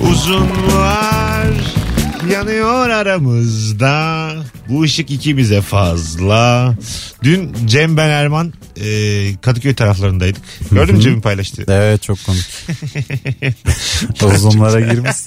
Uzunlar 0.00 1.27
yanıyor 2.32 2.88
aramızda. 2.90 4.30
Bu 4.68 4.82
ışık 4.82 5.10
ikimize 5.10 5.60
fazla. 5.60 6.74
Dün 7.22 7.52
Cem 7.66 7.96
Ben 7.96 8.08
Erman 8.08 8.52
e, 8.76 8.86
Kadıköy 9.40 9.74
taraflarındaydık. 9.74 10.42
Gördün 10.70 10.94
mü 10.96 11.02
Cem'in 11.02 11.20
paylaştığı? 11.20 11.64
evet 11.68 12.02
çok 12.02 12.18
komik. 12.26 12.44
Uzunlara 14.34 14.80
girmiş. 14.80 15.16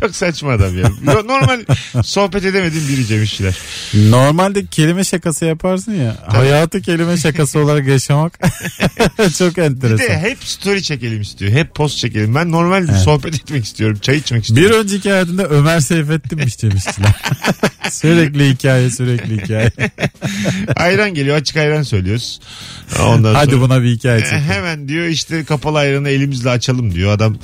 Çok 0.00 0.16
saçma 0.16 0.52
adam 0.52 0.78
ya. 0.78 0.90
Normal 1.04 1.64
sohbet 2.04 2.44
edemediğim 2.44 2.88
biri 2.88 3.06
Cem 3.06 3.22
İşçiler. 3.22 3.58
Normalde 3.94 4.66
kelime 4.66 5.04
şakası 5.04 5.44
yaparsın 5.44 5.92
ya. 5.94 6.16
Hayatı 6.26 6.80
kelime 6.82 7.16
şakası 7.16 7.58
olarak 7.58 7.86
yaşamak 7.86 8.38
çok 9.38 9.50
Bir 9.56 9.62
de 9.62 9.64
enteresan. 9.64 10.14
hep 10.18 10.38
story 10.44 10.82
çekelim 10.82 11.20
istiyor. 11.20 11.52
Hep 11.52 11.74
post 11.74 11.98
çekelim. 11.98 12.34
Ben 12.34 12.50
normal 12.52 12.86
sohbet 13.04 13.34
etmek 13.34 13.64
istiyorum. 13.64 13.98
Çay 14.02 14.16
içmek 14.16 14.42
Bir 14.42 14.48
istiyorum. 14.48 14.76
önceki 14.80 15.10
hayatında 15.10 15.44
Ömer 15.48 15.80
Seyfettin'miş 15.96 16.62
demiştiler. 16.62 17.12
sürekli 17.90 18.50
hikaye 18.50 18.90
sürekli 18.90 19.42
hikaye. 19.42 19.70
ayran 20.76 21.14
geliyor. 21.14 21.36
Açık 21.36 21.56
ayran 21.56 21.82
söylüyoruz. 21.82 22.40
Ondan 23.00 23.34
Hadi 23.34 23.50
sonra... 23.50 23.62
buna 23.62 23.82
bir 23.82 23.90
hikaye 23.90 24.18
E, 24.20 24.24
çekin. 24.24 24.38
hemen 24.38 24.88
diyor 24.88 25.06
işte 25.06 25.44
kapalı 25.44 25.78
ayranı 25.78 26.08
elimizle 26.08 26.50
açalım 26.50 26.94
diyor 26.94 27.12
adam. 27.12 27.36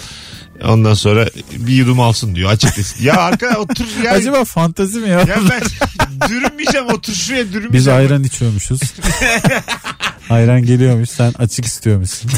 Ondan 0.65 0.95
sonra 0.95 1.27
bir 1.57 1.73
yudum 1.75 2.01
alsın 2.01 2.35
diyor 2.35 2.51
açık 2.51 2.77
desin. 2.77 3.05
Ya 3.05 3.15
arka 3.17 3.59
otur 3.59 3.87
ya. 4.05 4.13
Acaba 4.13 4.45
fantezi 4.45 4.99
mi 4.99 5.09
ya? 5.09 5.19
Ya 5.21 5.37
ben 5.51 5.63
dürünmeyeceğim 6.29 6.87
otur 6.89 7.13
şuraya 7.15 7.43
dürünmeyeceğim. 7.45 7.73
Biz 7.73 7.89
ayran 7.89 8.25
içiyormuşuz. 8.25 8.81
ayran 10.31 10.63
geliyormuş 10.65 11.11
sen 11.11 11.33
açık 11.39 11.65
istiyormuşsun. 11.65 12.31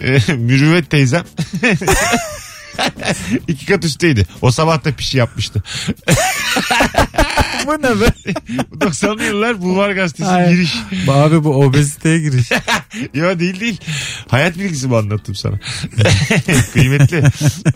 E, 0.00 0.32
Mürüvvet 0.34 0.90
teyzem. 0.90 1.24
İki 3.48 3.66
kat 3.66 3.84
üstteydi. 3.84 4.26
O 4.42 4.50
sabah 4.50 4.84
da 4.84 4.92
pişi 4.92 5.18
yapmıştı. 5.18 5.62
bu 7.66 7.72
ne 7.72 8.00
be? 8.00 8.04
90'lı 8.80 9.24
yıllar 9.24 9.62
Bulvar 9.62 9.90
Gazetesi 9.90 10.30
Ay. 10.30 10.52
giriş. 10.54 10.74
Abi 11.08 11.44
bu 11.44 11.64
obeziteye 11.64 12.18
giriş. 12.18 12.50
Yo 13.14 13.38
değil 13.38 13.60
değil. 13.60 13.80
Hayat 14.28 14.58
bilgisi 14.58 14.88
mi 14.88 14.96
anlattım 14.96 15.34
sana? 15.34 15.60
Kıymetli. 16.72 17.22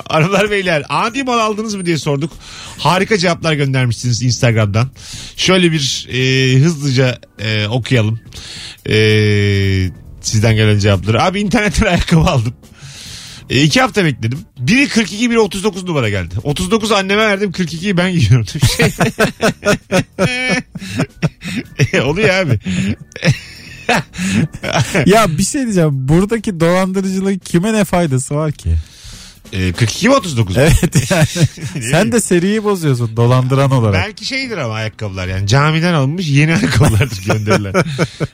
Hanımlar 0.08 0.50
beyler 0.50 0.82
adi 0.88 1.24
mal 1.24 1.38
aldınız 1.38 1.74
mı 1.74 1.86
diye 1.86 1.98
sorduk. 1.98 2.32
Harika 2.78 3.18
cevaplar 3.18 3.52
göndermişsiniz 3.54 4.22
Instagram'dan. 4.22 4.90
Şöyle 5.36 5.72
bir 5.72 6.08
e, 6.12 6.58
hızlıca 6.60 7.18
e, 7.38 7.66
okuyalım. 7.66 8.20
E, 8.88 8.94
sizden 10.20 10.54
gelen 10.56 10.78
cevapları. 10.78 11.22
Abi 11.22 11.40
internetten 11.40 11.86
ayakkabı 11.86 12.20
aldım. 12.20 12.54
E, 13.50 13.62
iki 13.62 13.80
hafta 13.80 14.04
bekledim. 14.04 14.38
Biri 14.58 14.88
42 14.88 15.30
biri 15.30 15.38
39 15.38 15.84
numara 15.84 16.08
geldi. 16.08 16.34
39 16.42 16.92
anneme 16.92 17.26
verdim 17.26 17.50
42'yi 17.50 17.96
ben 17.96 18.12
giyiyorum. 18.12 18.46
Şey. 18.46 18.58
E, 21.92 22.00
Oluyor 22.00 22.28
abi. 22.28 22.58
ya 25.06 25.38
bir 25.38 25.42
şey 25.42 25.62
diyeceğim. 25.62 25.90
Buradaki 25.92 26.60
dolandırıcılığın 26.60 27.38
kime 27.38 27.72
ne 27.72 27.84
faydası 27.84 28.34
var 28.34 28.52
ki? 28.52 28.74
E, 29.52 29.72
42 29.72 30.08
mi 30.08 30.14
39 30.14 30.56
mu? 30.56 30.62
Evet 30.62 31.10
yani. 31.10 31.26
Sen 31.90 32.12
de 32.12 32.20
seriyi 32.20 32.64
bozuyorsun 32.64 33.16
dolandıran 33.16 33.70
olarak. 33.70 34.04
Belki 34.06 34.24
şeydir 34.24 34.56
ama 34.58 34.74
ayakkabılar 34.74 35.26
yani 35.26 35.46
camiden 35.46 35.94
alınmış 35.94 36.28
yeni 36.28 36.54
ayakkabılardır 36.54 37.24
gönderilen. 37.26 37.74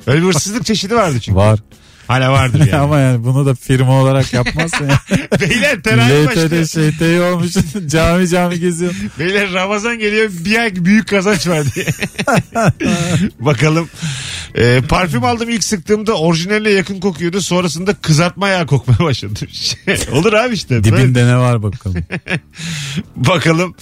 Öyle 0.07 0.23
bir 0.23 0.27
hırsızlık 0.27 0.67
çeşidi 0.67 0.95
vardı 0.95 1.21
çünkü. 1.21 1.37
Var. 1.37 1.59
Hala 2.09 2.33
vardır 2.33 2.59
yani. 2.67 2.77
Ama 2.77 2.99
yani 2.99 3.25
bunu 3.25 3.47
da 3.47 3.55
firma 3.55 3.93
olarak 4.03 4.33
yapmazsın 4.33 4.89
ya. 4.89 5.01
Beyler 5.41 5.83
terazi 5.83 6.13
LTD 6.25 6.27
başlıyor. 6.27 6.67
şeyteyi 6.67 7.21
olmuş 7.21 7.53
cami 7.87 8.29
cami 8.29 8.61
geziyor. 8.61 8.95
Beyler 9.19 9.53
Ramazan 9.53 9.99
geliyor 9.99 10.31
bir 10.45 10.59
ay 10.59 10.73
büyük 10.85 11.09
kazanç 11.09 11.47
var 11.49 11.65
diye. 11.75 11.87
Bakalım. 13.41 13.89
Ee, 14.55 14.81
parfüm 14.89 15.25
aldım 15.25 15.49
ilk 15.51 15.65
sıktığımda 15.65 16.15
orijinaline 16.19 16.71
yakın 16.71 17.01
kokuyordu. 17.01 17.41
Sonrasında 17.41 17.95
kızartma 17.95 18.49
yağı 18.49 18.67
kokmaya 18.67 18.99
başladı. 18.99 19.35
Olur 20.13 20.33
abi 20.33 20.55
işte. 20.55 20.85
Böyle- 20.85 20.97
Dibinde 21.03 21.27
ne 21.27 21.37
var 21.37 21.63
bakalım. 21.63 21.97
Bakalım. 23.17 23.75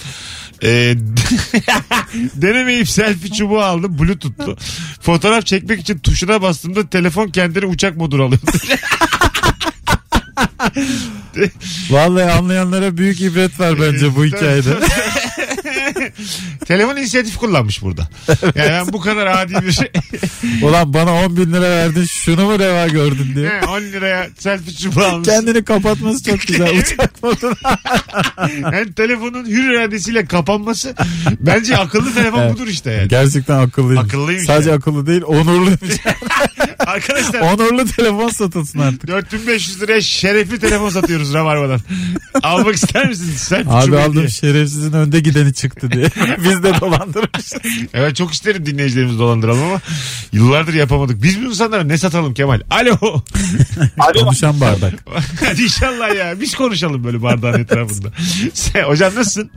Ee, 0.63 0.95
denemeyip 2.35 2.89
selfie 2.89 3.31
çubuğu 3.31 3.59
aldım 3.61 3.99
bluetooth'lu. 3.99 4.57
Fotoğraf 5.01 5.45
çekmek 5.45 5.79
için 5.81 5.97
tuşuna 5.97 6.41
bastığımda 6.41 6.89
telefon 6.89 7.27
kendini 7.27 7.65
uçak 7.65 7.95
moduna 8.13 8.23
alıyordu. 8.23 8.51
Vallahi 11.89 12.31
anlayanlara 12.31 12.97
büyük 12.97 13.21
ibret 13.21 13.59
var 13.59 13.79
bence 13.81 14.15
bu 14.15 14.25
hikayede. 14.25 14.69
Telefon 16.65 16.95
inisiyatif 16.97 17.37
kullanmış 17.37 17.81
burada. 17.81 18.09
Yani 18.55 18.69
ben 18.69 18.93
bu 18.93 18.99
kadar 18.99 19.25
adi 19.27 19.53
bir 19.67 19.71
şey. 19.71 19.91
Ulan 20.63 20.93
bana 20.93 21.13
10 21.13 21.37
bin 21.37 21.53
lira 21.53 21.61
verdin 21.61 22.03
şunu 22.05 22.45
mu 22.45 22.59
reva 22.59 22.87
gördün 22.87 23.35
diye. 23.35 23.49
He, 23.49 23.65
10 23.65 23.81
liraya 23.81 24.27
selfie 24.39 24.73
çubuğu 24.73 25.03
almış. 25.03 25.27
Kendini 25.27 25.63
kapatması 25.65 26.23
çok 26.23 26.41
güzel. 26.41 26.79
Uçak 26.79 27.23
moduna. 27.23 27.53
Yani 28.73 28.93
telefonun 28.93 29.45
hür 29.45 29.73
iradesiyle 29.73 30.25
kapanması 30.25 30.95
bence 31.39 31.77
akıllı 31.77 32.13
telefon 32.13 32.39
Evet. 32.41 32.53
budur 32.53 32.67
işte 32.67 32.91
yani. 32.91 33.07
Gerçekten 33.07 33.57
akıllıymış. 33.59 34.05
Akıllıymış 34.05 34.45
Sadece 34.45 34.69
yani. 34.69 34.77
akıllı 34.79 35.07
değil 35.07 35.21
onurluymuş. 35.21 35.79
Arkadaşlar 36.79 37.39
Onurlu 37.39 37.85
telefon 37.85 38.29
satılsın 38.29 38.79
artık. 38.79 39.07
4500 39.07 39.81
liraya 39.81 40.01
şerefli 40.01 40.59
telefon 40.59 40.89
satıyoruz 40.89 41.33
Rabarba'dan. 41.33 41.79
Almak 42.43 42.75
ister 42.75 43.07
misiniz? 43.09 43.37
Sen 43.37 43.65
Abi 43.67 43.97
aldım 43.97 44.13
diye. 44.13 44.27
şerefsizin 44.29 44.93
önde 44.93 45.19
gideni 45.19 45.53
çıktı 45.53 45.82
diye. 45.91 46.05
Biz 46.43 46.63
de 46.63 46.73
dolandırmışız. 46.81 47.53
Evet 47.93 48.15
çok 48.15 48.33
isterim 48.33 48.65
dinleyicilerimizi 48.65 49.19
dolandıralım 49.19 49.63
ama 49.63 49.81
yıllardır 50.31 50.73
yapamadık. 50.73 51.23
Biz 51.23 51.41
bu 51.41 51.45
insanlara 51.45 51.83
ne 51.83 51.97
satalım 51.97 52.33
Kemal? 52.33 52.61
Alo. 52.69 52.97
Konuşan 54.19 54.61
bardak. 54.61 54.93
Hadi 55.45 55.63
inşallah 55.63 56.15
ya. 56.15 56.41
Biz 56.41 56.55
konuşalım 56.55 57.03
böyle 57.03 57.21
bardağın 57.23 57.59
etrafında. 57.63 58.07
Sen, 58.53 58.83
hocam 58.87 59.15
nasılsın? 59.15 59.51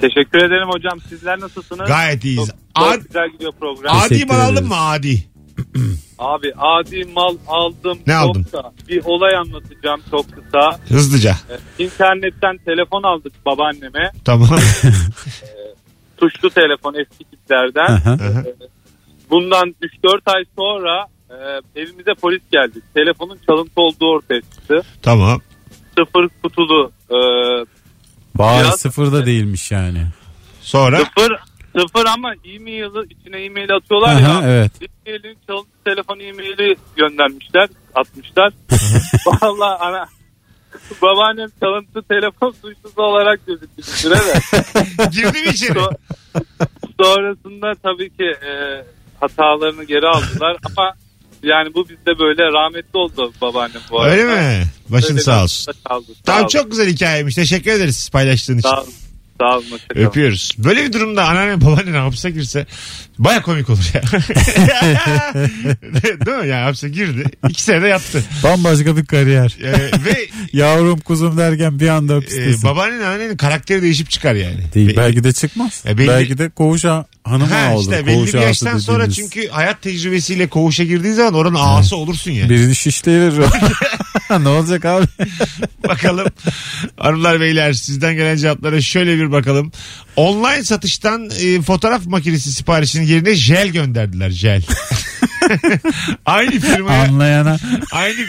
Teşekkür 0.00 0.38
ederim 0.38 0.68
hocam. 0.70 1.00
Sizler 1.08 1.40
nasılsınız? 1.40 1.86
Gayet 1.88 2.24
iyiyiz. 2.24 2.46
Çok, 2.46 2.56
Ad- 2.74 2.94
çok 2.94 3.06
güzel 3.06 3.30
gidiyor 3.32 3.52
program. 3.60 3.96
adi 3.96 4.08
Teşekkür 4.08 4.28
mal 4.34 4.40
aldın 4.40 4.52
ederiz. 4.54 4.68
mı 4.68 4.76
adi? 4.80 5.24
Abi 6.18 6.52
adi 6.58 7.04
mal 7.04 7.36
aldım. 7.48 7.98
Ne 8.06 8.12
çok 8.12 8.22
aldın? 8.22 8.46
da 8.52 8.72
Bir 8.88 9.02
olay 9.04 9.36
anlatacağım 9.36 10.00
çok 10.10 10.26
kısa. 10.32 10.78
Hızlıca. 10.88 11.36
Ee, 11.50 11.84
İnternetten 11.84 12.56
telefon 12.64 13.02
aldık 13.02 13.46
babaanneme. 13.46 14.10
Tamam. 14.24 14.48
Tuşlu 16.16 16.50
telefon 16.50 16.94
eski 16.94 17.24
tiplerden. 17.24 17.86
Aha. 17.86 18.18
Bundan 19.30 19.74
3-4 20.04 20.20
ay 20.26 20.44
sonra 20.56 21.06
e, 21.30 21.34
evimize 21.80 22.14
polis 22.20 22.42
geldi. 22.52 22.78
Telefonun 22.94 23.38
çalıntı 23.46 23.80
olduğu 23.80 24.06
ortaya 24.10 24.40
çıktı. 24.40 24.82
tamam. 25.02 25.40
Sıfır 25.98 26.28
kutulu 26.42 26.92
e, 27.10 27.16
Vay 28.36 28.60
Biraz- 28.64 28.80
sıfırda 28.80 29.26
değilmiş 29.26 29.70
yani. 29.70 30.06
Sonra 30.60 30.98
sıfır 30.98 31.32
sıfır 31.78 32.06
ama 32.06 32.32
e-mail'ı 32.44 33.06
içine 33.10 33.44
e-mail 33.44 33.74
atıyorlar 33.74 34.08
Aha, 34.14 34.20
ya. 34.20 34.42
evet. 34.50 34.72
E-mail'in 35.06 35.38
çalıntı 35.46 35.70
telefon 35.84 36.20
e-maili 36.20 36.76
göndermişler, 36.96 37.68
atmışlar. 37.94 38.52
Vallahi 39.42 39.78
ana 39.82 40.06
babaannem 41.02 41.48
çalıntı 41.60 42.02
telefon 42.08 42.50
suçlusu 42.50 43.02
olarak 43.02 43.46
gözüktü 43.46 43.76
bir 43.78 43.82
süre 43.82 44.14
de. 44.14 44.40
girdi 45.12 45.40
mi 45.40 45.48
içeri? 45.54 45.78
So- 45.78 45.96
Sonrasında 47.00 47.72
tabii 47.82 48.10
ki 48.10 48.24
e, 48.24 48.84
hatalarını 49.20 49.84
geri 49.84 50.06
aldılar 50.08 50.56
ama 50.64 50.92
yani 51.42 51.74
bu 51.74 51.88
bizde 51.88 52.18
böyle 52.18 52.42
rahmetli 52.52 52.98
oldu 52.98 53.32
babaannem 53.40 53.80
bu 53.90 54.00
arada. 54.00 54.12
Öyle 54.12 54.24
mi? 54.24 54.64
Başın 54.88 55.12
Öyle 55.14 55.22
sağ 55.22 55.42
olsun. 55.42 55.72
anda 55.72 55.88
kaldı. 55.88 56.06
Sağ 56.14 56.22
Tamam 56.24 56.40
olun. 56.40 56.48
çok 56.48 56.70
güzel 56.70 56.88
hikayeymiş. 56.88 57.34
Teşekkür 57.34 57.70
ederiz 57.70 58.10
paylaştığın 58.12 58.58
için. 58.58 58.68
Sağ 58.68 58.82
olun. 58.82 58.92
Sağ 59.40 59.56
olun. 59.56 59.64
Öpüyoruz. 59.94 60.52
Böyle 60.58 60.84
bir 60.84 60.92
durumda 60.92 61.24
anneanne 61.28 61.60
babaannen 61.60 61.92
hapse 61.92 62.30
girse 62.30 62.66
baya 63.18 63.42
komik 63.42 63.70
olur 63.70 63.90
ya. 63.94 64.02
Değil 66.26 66.36
mi? 66.38 66.48
Yani 66.48 66.64
hapse 66.64 66.88
girdi. 66.88 67.24
İki 67.48 67.62
sene 67.62 67.82
de 67.82 67.88
yattı. 67.88 68.24
Bambaşka 68.44 68.96
bir 68.96 69.04
kariyer. 69.06 69.56
Ee, 69.62 69.72
ve 70.04 70.26
Yavrum 70.52 71.00
kuzum 71.00 71.36
derken 71.38 71.80
bir 71.80 71.88
anda 71.88 72.12
e, 72.12 72.16
hapistesin. 72.16 72.62
babaannen 72.62 72.96
anneannenin 72.96 73.36
karakteri 73.36 73.82
değişip 73.82 74.10
çıkar 74.10 74.34
yani. 74.34 74.60
Değil, 74.74 74.88
Be- 74.88 74.96
belki 74.96 75.24
de 75.24 75.32
çıkmaz. 75.32 75.82
E, 75.86 75.98
belli- 75.98 76.08
Belki 76.08 76.38
de 76.38 76.50
hanım 77.24 77.48
Ha 77.48 77.56
ağa 77.56 77.74
olur. 77.74 77.80
işte 77.92 78.06
belli 78.06 78.14
Koğuş 78.14 78.34
bir 78.34 78.38
ağası 78.38 78.46
yaştan 78.46 78.78
sonra 78.78 79.06
dediğimiz. 79.06 79.16
çünkü 79.32 79.48
hayat 79.48 79.82
tecrübesiyle 79.82 80.46
koğuşa 80.46 80.84
girdiğin 80.84 81.14
zaman 81.14 81.34
oranın 81.34 81.54
ağası 81.58 81.96
olursun 81.96 82.30
yani. 82.30 82.50
Birini 82.50 82.74
şişleyilir. 82.76 83.34
ne 84.40 84.48
olacak 84.48 84.84
abi? 84.84 85.06
bakalım. 85.88 86.26
Hanımlar 86.96 87.40
beyler 87.40 87.72
sizden 87.72 88.14
gelen 88.16 88.36
cevaplara 88.36 88.80
şöyle 88.80 89.18
bir 89.18 89.32
bakalım. 89.32 89.72
Online 90.16 90.64
satıştan 90.64 91.30
e, 91.40 91.62
fotoğraf 91.62 92.06
makinesi 92.06 92.52
siparişinin 92.52 93.03
yerine 93.04 93.34
jel 93.34 93.68
gönderdiler 93.68 94.30
jel. 94.30 94.62
aynı 96.26 96.60
firmaya 96.60 97.02
Anlayana 97.02 97.58
aynı 97.92 98.16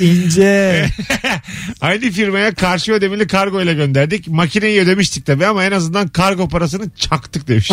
ince. 0.00 0.86
aynı 1.80 2.10
firmaya 2.10 2.54
karşı 2.54 2.92
ödemeli 2.92 3.26
kargo 3.26 3.62
ile 3.62 3.74
gönderdik. 3.74 4.28
Makineyi 4.28 4.80
ödemiştik 4.80 5.26
tabii 5.26 5.46
ama 5.46 5.64
en 5.64 5.72
azından 5.72 6.08
kargo 6.08 6.48
parasını 6.48 6.90
çaktık 6.96 7.48
demiş. 7.48 7.70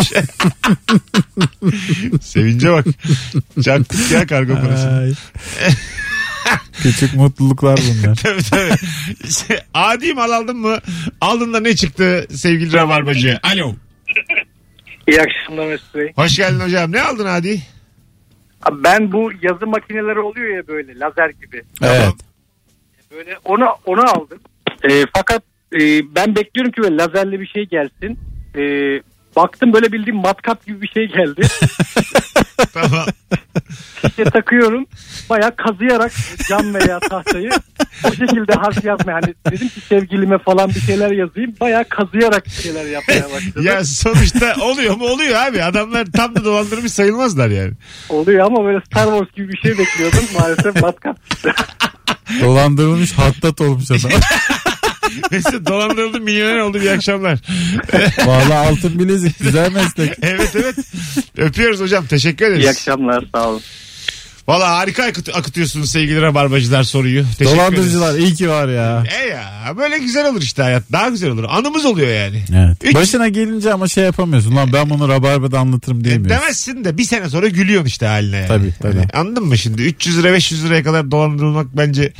Sevince 2.22 2.72
bak. 2.72 2.86
Çaktık 3.64 4.10
ya 4.10 4.26
kargo 4.26 4.54
parasını. 4.54 4.98
Ay. 4.98 5.14
Küçük 6.82 7.14
mutluluklar 7.14 7.80
bunlar. 7.80 8.16
tabii 8.16 8.42
tabii. 8.42 8.74
Adi 9.74 10.14
mal 10.14 10.30
aldın 10.30 10.56
mı? 10.56 10.78
Aldın 11.20 11.54
da 11.54 11.60
ne 11.60 11.76
çıktı 11.76 12.26
sevgili 12.34 12.72
Rabarbacı? 12.72 13.38
Alo. 13.42 13.74
İyi 15.08 15.20
akşamlar 15.22 15.66
Mesut 15.66 15.94
Bey. 15.94 16.12
Hoş 16.16 16.36
geldin 16.36 16.60
hocam. 16.60 16.92
Ne 16.92 17.02
aldın 17.02 17.26
Adi? 17.26 17.62
Abi 18.62 18.84
Ben 18.84 19.12
bu 19.12 19.30
yazı 19.42 19.66
makineleri 19.66 20.20
oluyor 20.20 20.56
ya 20.56 20.66
böyle 20.68 20.98
lazer 20.98 21.28
gibi. 21.28 21.62
Evet. 21.82 22.14
Böyle 23.10 23.38
onu 23.44 23.66
onu 23.86 24.00
aldım. 24.10 24.38
Ee, 24.90 25.02
fakat 25.16 25.42
e, 25.72 25.80
ben 26.14 26.36
bekliyorum 26.36 26.72
ki 26.72 26.82
böyle 26.82 26.96
lazerli 26.96 27.40
bir 27.40 27.46
şey 27.46 27.64
gelsin. 27.66 28.18
Ee, 28.56 29.00
baktım 29.36 29.72
böyle 29.72 29.92
bildiğim 29.92 30.16
matkap 30.16 30.66
gibi 30.66 30.82
bir 30.82 30.88
şey 30.88 31.08
geldi. 31.08 31.42
Tamam. 32.74 33.06
İşte 34.04 34.24
takıyorum. 34.24 34.86
Bayağı 35.30 35.56
kazıyarak 35.56 36.12
cam 36.48 36.74
veya 36.74 37.00
tahtayı 37.00 37.50
o 38.04 38.10
şekilde 38.10 38.52
harf 38.52 38.84
yazmaya. 38.84 39.14
Hani 39.14 39.34
dedim 39.50 39.68
ki 39.68 39.80
sevgilime 39.88 40.38
falan 40.38 40.68
bir 40.68 40.80
şeyler 40.80 41.10
yazayım. 41.10 41.54
Bayağı 41.60 41.84
kazıyarak 41.84 42.44
bir 42.44 42.50
şeyler 42.50 42.84
yapmaya 42.86 43.24
başladım. 43.30 43.64
ya 43.64 43.84
sonuçta 43.84 44.54
oluyor 44.60 44.96
mu 44.96 45.04
oluyor 45.04 45.36
abi. 45.36 45.62
Adamlar 45.62 46.06
tam 46.16 46.34
da 46.34 46.44
dolandırmış 46.44 46.92
sayılmazlar 46.92 47.48
yani. 47.48 47.72
Oluyor 48.08 48.46
ama 48.46 48.64
böyle 48.64 48.80
Star 48.80 49.04
Wars 49.04 49.32
gibi 49.36 49.52
bir 49.52 49.58
şey 49.58 49.78
bekliyordum. 49.78 50.24
Maalesef 50.38 50.82
matkap. 50.82 51.16
Dolandırılmış 52.40 53.12
hattat 53.12 53.60
olmuş 53.60 53.90
adam. 53.90 54.10
Mesela 55.30 55.66
dolandırıldı 55.66 56.20
milyoner 56.20 56.58
oldu 56.58 56.80
bir 56.80 56.90
akşamlar. 56.90 57.38
Vallahi 58.26 58.54
altın 58.68 58.98
bilezik 58.98 59.38
güzel 59.40 59.72
meslek. 59.72 60.12
evet 60.22 60.50
evet. 60.56 60.76
Öpüyoruz 61.38 61.80
hocam. 61.80 62.06
Teşekkür 62.06 62.44
ederiz. 62.46 62.64
İyi 62.64 62.70
akşamlar 62.70 63.24
sağ 63.34 63.48
olun. 63.48 63.60
Valla 64.48 64.68
harika 64.78 65.02
akıt- 65.08 65.32
akıtıyorsunuz 65.32 65.90
sevgili 65.90 66.22
rabarbacılar 66.22 66.82
soruyu. 66.82 67.24
Teşekkür 67.38 67.56
Dolandırıcılar 67.58 68.14
ederiz. 68.14 68.30
iyi 68.30 68.34
ki 68.34 68.48
var 68.48 68.68
ya. 68.68 69.04
E 69.22 69.26
ya 69.28 69.74
böyle 69.76 69.98
güzel 69.98 70.28
olur 70.30 70.42
işte 70.42 70.62
hayat. 70.62 70.82
Daha 70.92 71.08
güzel 71.08 71.30
olur. 71.30 71.44
Anımız 71.48 71.84
oluyor 71.84 72.08
yani. 72.08 72.42
Evet. 72.56 72.76
Üç- 72.84 72.94
Başına 72.94 73.28
gelince 73.28 73.72
ama 73.72 73.88
şey 73.88 74.04
yapamıyorsun. 74.04 74.56
Lan 74.56 74.72
ben 74.72 74.90
bunu 74.90 75.08
Rabarba'da 75.08 75.58
anlatırım 75.58 76.04
diyemiyorsun. 76.04 76.42
Demezsin 76.42 76.84
de 76.84 76.98
bir 76.98 77.04
sene 77.04 77.28
sonra 77.30 77.48
gülüyorsun 77.48 77.86
işte 77.86 78.06
haline. 78.06 78.36
Yani. 78.36 78.48
Tabii, 78.48 78.72
tabii. 78.82 78.96
Hani 78.98 79.06
anladın 79.12 79.44
mı 79.44 79.58
şimdi? 79.58 79.82
300 79.82 80.18
lira 80.18 80.32
500 80.32 80.64
liraya 80.64 80.82
kadar 80.82 81.10
dolandırılmak 81.10 81.66
bence 81.76 82.12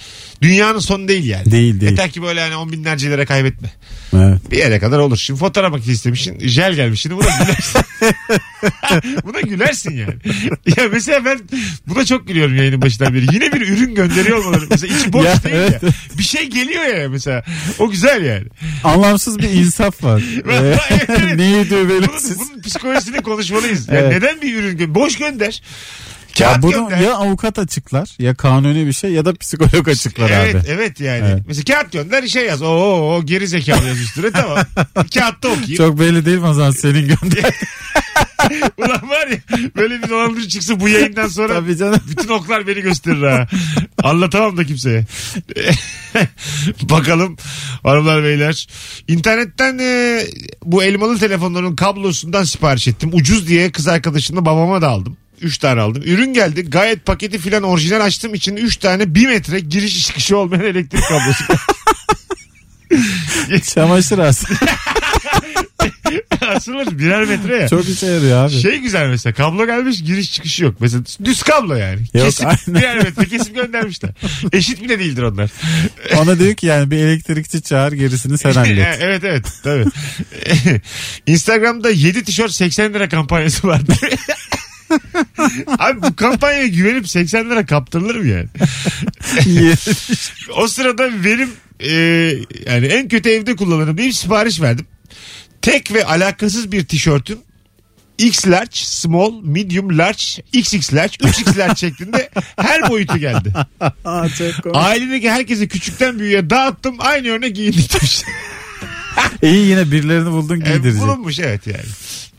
dünyanın 0.43 0.79
sonu 0.79 1.09
değil 1.09 1.25
yani. 1.25 1.51
Değil, 1.51 1.81
değil. 1.81 1.91
Yeter 1.91 2.11
ki 2.11 2.23
böyle 2.23 2.41
hani 2.41 2.57
on 2.57 2.73
binlerce 2.73 3.11
lira 3.11 3.27
kaybetme. 3.27 3.73
Evet. 4.15 4.51
Bir 4.51 4.57
yere 4.59 4.79
kadar 4.79 4.99
olur. 4.99 5.17
Şimdi 5.17 5.41
fotoğraf 5.41 5.71
makinesi 5.71 5.93
istemişsin. 5.93 6.49
Jel 6.49 6.75
gelmiş. 6.75 7.01
Şimdi 7.01 7.17
buna 7.17 7.29
gülersin. 7.39 7.81
buna 9.25 9.41
gülersin 9.41 9.97
yani. 9.97 10.15
Ya 10.77 10.85
mesela 10.93 11.25
ben 11.25 11.41
buna 11.87 12.05
çok 12.05 12.29
gülüyorum 12.29 12.57
yayının 12.57 12.83
başından 12.83 13.15
beri. 13.15 13.35
Yine 13.35 13.53
bir 13.53 13.61
ürün 13.61 13.95
gönderiyor 13.95 14.39
olmaları. 14.39 14.67
Mesela 14.71 14.97
içi 14.97 15.13
boş 15.13 15.25
Ya, 15.27 15.43
değil 15.43 15.55
evet. 15.57 15.83
ya. 15.83 15.89
Bir 16.19 16.23
şey 16.23 16.51
geliyor 16.51 16.85
ya 16.85 17.09
mesela. 17.09 17.45
O 17.79 17.91
güzel 17.91 18.25
yani. 18.25 18.47
Anlamsız 18.85 19.39
bir 19.39 19.51
insaf 19.51 20.05
var. 20.05 20.23
Evet, 20.51 20.79
evet. 21.09 21.37
Neyi 21.37 21.71
Bunun, 21.71 21.89
belirsiz. 21.89 22.39
bunun 22.39 22.63
psikolojisini 22.63 23.23
konuşmalıyız. 23.23 23.89
Yani 23.89 23.99
Evet. 23.99 24.13
neden 24.13 24.43
bir 24.43 24.55
ürün 24.55 24.79
gö- 24.79 24.95
Boş 24.95 25.19
gönder. 25.19 25.63
Ya 26.39 26.49
Kağıt 26.49 26.63
bunu 26.63 26.73
gönder. 26.89 26.99
ya 26.99 27.15
avukat 27.15 27.59
açıklar 27.59 28.17
ya 28.19 28.35
kanuni 28.35 28.87
bir 28.87 28.93
şey 28.93 29.11
ya 29.13 29.25
da 29.25 29.35
psikolog 29.35 29.89
açıklar 29.89 30.31
evet, 30.31 30.55
abi. 30.55 30.65
evet 30.69 31.01
yani. 31.01 31.27
Evet. 31.33 31.43
Mesela 31.47 31.65
kağıt 31.65 31.93
gönder 31.93 32.27
şey 32.27 32.47
yaz. 32.47 32.63
Oo, 32.63 33.17
o 33.17 33.27
geri 33.27 33.49
zekalı 33.49 33.87
yaz 33.87 34.01
üstüne 34.01 34.31
tamam. 34.31 34.59
Kağıtta 35.15 35.49
okuyayım. 35.49 35.77
Çok 35.77 36.01
belli 36.01 36.27
değil 36.27 36.39
mi 36.39 36.47
o 36.47 36.55
zaman 36.55 36.71
senin 36.71 37.01
gönder. 37.01 37.55
Ulan 38.79 39.11
var 39.11 39.27
ya 39.27 39.39
böyle 39.77 40.03
bir 40.03 40.09
dolandırıcı 40.09 40.49
çıksa 40.49 40.81
bu 40.81 40.89
yayından 40.89 41.29
sonra 41.29 41.55
Tabii 41.55 41.77
canım. 41.77 42.01
bütün 42.09 42.29
oklar 42.29 42.67
beni 42.67 42.81
gösterir 42.81 43.23
ha. 43.23 43.49
Anlatamam 44.03 44.57
da 44.57 44.65
kimseye. 44.65 45.05
Bakalım 46.83 47.37
hanımlar 47.83 48.25
beyler. 48.25 48.69
İnternetten 49.09 49.79
e, 49.79 50.23
bu 50.65 50.85
elmalı 50.85 51.19
telefonların 51.19 51.77
kablosundan 51.77 52.45
sipariş 52.45 52.89
ettim. 52.89 53.11
Ucuz 53.13 53.49
diye 53.49 53.73
kız 53.73 53.89
arkadaşımla 53.89 54.45
babama 54.45 54.83
da 54.83 54.89
aldım. 54.89 55.17
3 55.45 55.59
tane 55.59 55.81
aldım. 55.81 56.03
Ürün 56.07 56.33
geldi. 56.33 56.71
Gayet 56.71 57.07
paketi 57.07 57.39
filan 57.39 57.63
orijinal 57.63 58.01
açtım. 58.01 58.35
İçinde 58.35 58.61
3 58.61 58.77
tane 58.77 59.15
1 59.15 59.27
metre 59.27 59.61
giriş 59.61 60.07
çıkışı 60.07 60.37
olmayan 60.37 60.65
elektrik 60.65 61.03
kablosu. 61.05 61.45
Çamaşır 63.75 64.19
aslında. 64.19 64.61
Asılır 66.49 66.99
birer 66.99 67.25
metre 67.25 67.57
ya. 67.57 67.69
Çok 67.69 67.89
işe 67.89 68.07
yarıyor 68.07 68.45
abi. 68.45 68.53
Şey 68.53 68.79
güzel 68.79 69.09
mesela 69.09 69.35
kablo 69.35 69.67
gelmiş 69.67 70.05
giriş 70.05 70.33
çıkışı 70.33 70.65
yok. 70.65 70.75
Mesela 70.81 71.03
düz 71.25 71.43
kablo 71.43 71.75
yani. 71.75 72.01
Yok, 72.15 72.27
kesip 72.27 72.47
aynen. 72.47 72.59
birer 72.67 72.97
metre 72.97 73.25
kesip 73.25 73.55
göndermişler. 73.55 74.11
Eşit 74.53 74.83
bile 74.83 74.99
değildir 74.99 75.23
onlar. 75.23 75.51
Ona 76.17 76.39
diyor 76.39 76.55
ki 76.55 76.67
yani 76.67 76.91
bir 76.91 76.97
elektrikçi 76.99 77.63
çağır 77.63 77.93
gerisini 77.93 78.39
sen 78.39 78.53
hallet. 78.53 78.99
evet 79.01 79.25
evet 79.25 79.47
tabii. 79.65 79.85
Instagram'da 81.27 81.91
7 81.91 82.25
tişört 82.25 82.53
80 82.53 82.95
lira 82.95 83.09
kampanyası 83.09 83.69
vardı. 83.69 83.95
Abi 85.79 86.03
bu 86.03 86.17
kampanyaya 86.17 86.67
güvenip 86.67 87.09
80 87.09 87.51
lira 87.51 87.67
kaptırılır 87.67 88.17
mı 88.17 88.27
yani? 88.27 88.49
o 90.57 90.69
sırada 90.69 91.25
benim 91.25 91.51
e, 91.81 91.93
yani 92.67 92.87
en 92.87 93.09
kötü 93.09 93.31
evde 93.31 93.57
kullanırım 93.57 93.99
deyip 93.99 94.15
sipariş 94.15 94.61
verdim. 94.61 94.87
Tek 95.63 95.95
ve 95.95 96.05
alakasız 96.05 96.73
bir 96.73 96.85
tişörtün 96.85 97.39
X 98.19 98.47
large, 98.47 98.71
small, 98.73 99.33
medium 99.43 99.99
large, 99.99 100.25
XX 100.53 100.95
large, 100.95 101.17
3X 101.17 101.59
large 101.59 101.75
şeklinde 101.77 102.31
her 102.57 102.89
boyutu 102.91 103.19
geldi. 103.19 103.53
Aa, 104.05 104.29
çok 104.29 104.63
komik. 104.63 104.77
Ailedeki 104.77 105.31
herkese 105.31 105.69
küçükten 105.69 106.19
büyüğe 106.19 106.51
dağıttım. 106.51 106.97
Aynı 106.99 107.29
örnek 107.29 107.57
giyindik. 107.57 108.25
İyi 109.43 109.67
yine 109.67 109.91
birilerini 109.91 110.31
buldun 110.31 110.55
E, 110.61 110.65
giydirecek. 110.65 111.03
bulunmuş 111.03 111.39
evet 111.39 111.67
yani. 111.67 111.85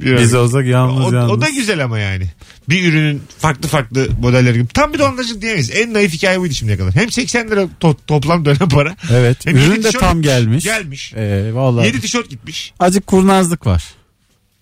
Bir 0.01 0.17
Biz 0.17 0.33
olsak 0.33 0.65
yalnız 0.65 1.05
o, 1.13 1.15
yalnız. 1.15 1.31
o 1.31 1.41
da 1.41 1.49
güzel 1.49 1.83
ama 1.83 1.99
yani. 1.99 2.25
Bir 2.69 2.89
ürünün 2.89 3.21
farklı 3.39 3.67
farklı 3.67 4.07
modelleri 4.21 4.53
gibi. 4.53 4.67
Tam 4.67 4.93
bir 4.93 4.99
dolandırıcılık 4.99 5.41
diyemeyiz. 5.41 5.71
En 5.75 5.93
naif 5.93 6.13
hikaye 6.13 6.39
buydu 6.39 6.53
şimdiye 6.53 6.77
kadar. 6.77 6.95
Hem 6.95 7.11
80 7.11 7.49
lira 7.49 7.67
to- 7.81 7.95
toplam 8.07 8.45
dönem 8.45 8.69
para. 8.69 8.95
Evet. 9.13 9.45
Hem 9.45 9.57
Ürün 9.57 9.83
de 9.83 9.91
tam 9.91 10.21
gelmiş. 10.21 10.63
Gelmiş. 10.63 11.13
Ee, 11.13 11.49
vallahi. 11.53 11.85
7 11.88 12.01
tişört 12.01 12.29
gitmiş. 12.29 12.73
Azıcık 12.79 13.07
kurnazlık 13.07 13.65
var. 13.67 13.83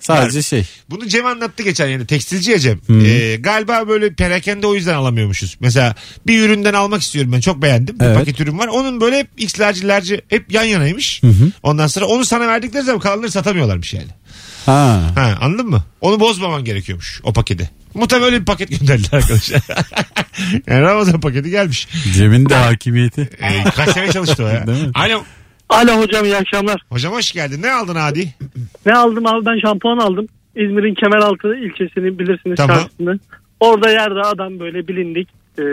Sadece 0.04 0.42
şey. 0.42 0.66
Bunu 0.90 1.08
Cem 1.08 1.26
anlattı 1.26 1.64
geçen 1.64 1.88
yine. 1.88 2.06
Tekstilci 2.06 2.52
ya 2.52 2.60
Cem. 2.60 2.80
Ee, 3.06 3.36
galiba 3.40 3.88
böyle 3.88 4.14
perakende 4.14 4.68
o 4.68 4.76
yüzden 4.76 4.94
alamıyormuşuz. 4.94 5.58
Mesela 5.60 5.96
bir 6.28 6.44
üründen 6.44 6.74
almak 6.74 7.02
istiyorum 7.02 7.32
ben. 7.32 7.40
Çok 7.40 7.62
beğendim. 7.62 8.00
Bir 8.00 8.06
Evet. 8.06 8.18
paket 8.18 8.40
ürün 8.40 8.60
var. 8.60 8.68
Onun 8.68 9.02
böyle 9.02 9.18
hep 9.20 9.28
X 9.38 9.60
large, 9.60 10.22
hep 10.30 10.52
yan 10.52 10.64
yanaymış. 10.64 11.24
Hı 11.24 11.28
hı. 11.28 11.52
Ondan 11.64 11.88
sonra 11.88 12.06
onu 12.06 12.26
sana 12.26 12.48
verdikleri 12.48 12.84
zaman 12.84 13.00
kalanları 13.00 13.32
satamıyorlarmış 13.32 13.94
yani. 13.94 14.08
Ha. 14.66 15.02
Ha, 15.16 15.38
anladın 15.42 15.70
mı? 15.70 15.84
Onu 16.02 16.20
bozmaman 16.20 16.64
gerekiyormuş 16.66 17.22
o 17.24 17.34
paketi. 17.34 17.70
Muhtemelen 17.94 18.26
öyle 18.28 18.40
bir 18.42 18.46
paket 18.46 18.70
gönderdiler 18.80 19.18
arkadaşlar. 19.18 19.62
yani 20.68 20.82
Ramazan 20.82 21.20
paketi 21.22 21.50
gelmiş. 21.50 21.88
Cem'in 22.14 22.50
de 22.50 22.56
hakimiyeti. 22.56 23.30
Ee, 23.42 23.64
kaç 23.76 23.90
sene 23.94 24.12
çalıştı 24.12 24.44
o 24.44 24.48
ya. 24.48 24.66
Alo. 24.94 25.24
Alo 25.74 26.00
hocam 26.02 26.26
iyi 26.26 26.36
akşamlar. 26.38 26.82
Hocam 26.90 27.14
hoş 27.14 27.32
geldin. 27.32 27.62
Ne 27.62 27.72
aldın 27.72 27.96
Adi? 27.96 28.34
Ne 28.86 28.94
aldım 28.94 29.26
abi 29.26 29.46
ben 29.46 29.60
şampuan 29.68 29.98
aldım. 29.98 30.28
İzmir'in 30.56 30.94
Kemeraltı 30.96 31.56
ilçesini 31.56 32.20
bilirsiniz 32.20 32.58
Tamam. 32.58 32.78
çarşısında. 32.78 33.14
Orada 33.60 33.90
yerde 33.90 34.20
adam 34.20 34.60
böyle 34.60 34.88
bilindik. 34.88 35.30
Ee, 35.60 35.64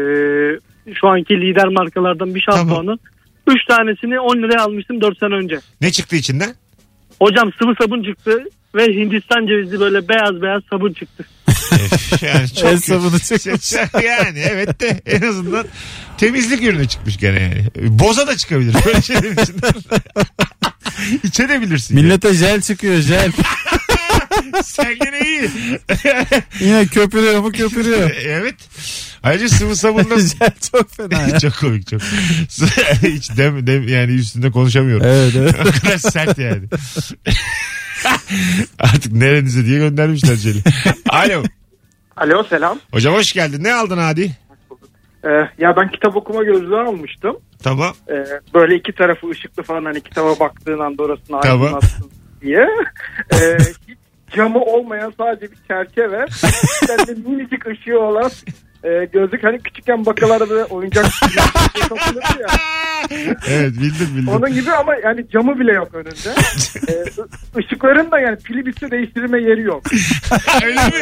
şu 0.94 1.08
anki 1.08 1.34
lider 1.40 1.68
markalardan 1.68 2.34
bir 2.34 2.40
şampuanı. 2.40 2.98
Üç 3.46 3.64
tanesini 3.68 4.20
10 4.20 4.36
liraya 4.36 4.62
almıştım 4.64 5.00
4 5.00 5.18
sene 5.18 5.34
önce. 5.34 5.58
Ne 5.80 5.90
çıktı 5.92 6.16
içinden? 6.16 6.54
Hocam 7.22 7.50
sıvı 7.62 7.74
sabun 7.82 8.02
çıktı 8.02 8.44
ve 8.74 8.84
Hindistan 8.86 9.46
cevizi 9.46 9.80
böyle 9.80 10.08
beyaz 10.08 10.42
beyaz 10.42 10.62
sabun 10.70 10.92
çıktı. 10.92 11.24
Yani 12.22 12.48
çok 12.48 12.64
El 12.70 12.76
sabunu 12.76 13.18
çıkmış. 13.18 13.72
yani 14.04 14.38
evet 14.50 14.80
de 14.80 15.00
en 15.06 15.22
azından 15.28 15.66
temizlik 16.20 16.62
ürünü 16.62 16.88
çıkmış 16.88 17.16
gene 17.16 17.40
yani. 17.40 17.98
Boza 17.98 18.26
da 18.26 18.37
çıkabilir 18.37 18.74
böyle 18.87 19.02
şeylerin 19.02 19.37
içinden. 19.37 19.72
İçebilirsin. 21.24 21.96
yani. 21.96 22.06
Millete 22.06 22.35
jel 22.35 22.61
çıkıyor 22.61 23.00
jel. 23.00 23.33
Sen 24.64 24.98
gene 24.98 25.20
iyi. 25.20 25.50
Yine 26.61 26.87
köpürüyor 26.87 27.40
mu 27.40 27.52
köpürüyor. 27.52 28.11
evet. 28.24 28.54
Ayrıca 29.22 29.48
sıvı 29.48 29.76
sabunla 29.76 30.18
jel 30.18 30.50
çok 30.72 30.90
fena 30.90 31.22
ya. 31.22 31.40
çok 31.40 31.59
komik 31.61 31.90
çok. 31.90 32.02
Hiç 33.02 33.37
dem, 33.37 33.66
dem, 33.66 33.88
yani 33.88 34.12
üstünde 34.12 34.50
konuşamıyorum. 34.50 35.06
Evet 35.06 35.33
evet. 35.37 35.54
o 35.61 35.80
kadar 35.80 35.98
sert 35.98 36.38
yani. 36.38 36.68
Artık 38.78 39.12
nerenize 39.12 39.66
diye 39.66 39.78
göndermişler 39.78 40.37
Celil. 40.37 40.62
Alo. 41.09 41.44
Alo 42.16 42.44
selam. 42.44 42.78
Hocam 42.92 43.14
hoş 43.14 43.33
geldin. 43.33 43.64
Ne 43.64 43.74
aldın 43.74 43.98
Hadi? 43.98 44.37
Ee, 45.24 45.28
ya 45.59 45.76
ben 45.76 45.88
kitap 45.88 46.16
okuma 46.16 46.42
gözlüğü 46.42 46.76
almıştım. 46.76 47.37
Tamam. 47.62 47.92
Ee, 48.09 48.24
böyle 48.54 48.74
iki 48.74 48.92
tarafı 48.92 49.28
ışıklı 49.28 49.62
falan 49.62 49.85
hani 49.85 50.00
kitaba 50.00 50.40
baktığın 50.40 50.78
anda 50.78 51.02
orasını 51.02 51.40
Tamam. 51.40 51.62
aydınlatsın 51.62 52.11
diye. 52.40 52.68
Ee, 53.33 53.56
hiç 53.88 53.98
camı 54.37 54.61
olmayan 54.61 55.12
sadece 55.18 55.52
bir 55.52 55.59
çerçeve. 55.68 56.24
İçeride 56.83 57.28
minicik 57.28 57.66
ışığı 57.66 58.00
olan 58.00 58.30
e, 58.85 59.05
gözlük 59.12 59.45
hani 59.45 59.59
küçükken 59.59 60.07
bakalarda 60.07 60.51
böyle 60.51 60.64
oyuncak 60.64 61.05
şey 61.12 61.43
satılırdı 61.83 62.21
ya. 62.40 62.49
Evet 63.49 63.73
bildim 63.73 64.09
bildim. 64.16 64.29
Onun 64.29 64.55
gibi 64.55 64.71
ama 64.73 64.93
yani 65.05 65.27
camı 65.33 65.61
bile 65.61 65.73
yok 65.73 65.95
önünde. 65.95 66.35
Ee, 66.88 67.05
ışıkların 67.59 68.11
da 68.11 68.21
yani 68.21 68.37
pili 68.37 68.66
bitse 68.66 68.90
değiştirme 68.90 69.40
yeri 69.43 69.62
yok. 69.62 69.83
Öyle 70.64 70.85
mi? 70.87 70.93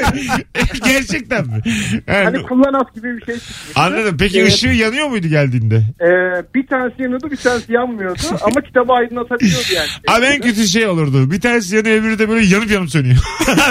Gerçekten 0.84 1.46
mi? 1.46 1.62
Yani, 2.06 2.24
Hani 2.24 2.42
kullanas 2.42 2.94
gibi 2.94 3.16
bir 3.16 3.24
şey 3.24 3.34
çıkmış. 3.34 3.76
anladım. 3.76 4.16
Peki 4.18 4.40
Ee, 4.40 4.46
ışığı 4.46 4.68
yanıyor 4.68 5.08
muydu 5.08 5.28
geldiğinde? 5.28 5.76
Ee, 6.00 6.06
bir 6.54 6.66
tanesi 6.66 7.02
yanıyordu 7.02 7.30
bir 7.30 7.36
tanesi 7.36 7.72
yanmıyordu 7.72 8.20
ama 8.42 8.60
kitabı 8.60 8.92
aydınlatabiliyordu 8.92 9.72
yani. 9.74 9.88
Abi 10.08 10.26
en 10.26 10.40
kötü 10.40 10.68
şey 10.68 10.86
olurdu. 10.86 11.30
Bir 11.30 11.40
tanesi 11.40 11.76
yanıyor 11.76 11.96
öbürü 12.00 12.18
de 12.18 12.28
böyle 12.28 12.46
yanıp 12.46 12.70
yanıp 12.70 12.90
sönüyor. 12.90 13.16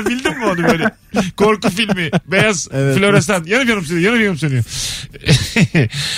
Bildin 0.09 0.37
mi 0.37 0.45
onu 0.45 0.63
böyle? 0.63 0.91
Korku 1.37 1.69
filmi. 1.69 2.09
Beyaz 2.27 2.67
Evet. 2.73 2.97
floresan. 2.97 3.43
Yanıp 3.45 3.69
yanıp 3.69 3.85
sönüyor. 3.85 3.96
Yanıp 3.99 4.21
yanıp 4.21 4.39
sönüyor. 4.39 4.63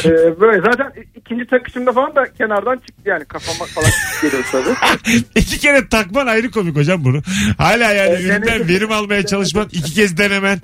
Ee, 0.06 0.40
böyle 0.42 0.62
zaten 0.62 0.94
ikinci 1.16 1.46
takışımda 1.46 1.94
falan 1.94 2.16
da 2.16 2.34
kenardan 2.38 2.76
çıktı 2.78 3.02
yani 3.06 3.26
kafama 3.26 3.66
falan 3.66 3.90
geliyor 4.22 4.44
tabii. 4.52 5.24
iki 5.36 5.60
kere 5.60 5.88
takman 5.88 6.28
ayrı 6.28 6.52
komik 6.52 6.76
hocam 6.76 7.04
bunu. 7.06 7.22
Hala 7.58 7.92
yani 7.94 8.10
Evet, 8.10 8.22
üründen 8.22 8.42
denedim. 8.48 8.68
verim 8.68 8.92
almaya 8.92 9.26
çalışman 9.26 9.68
iki 9.72 9.94
kez 9.94 10.18
denemen. 10.18 10.62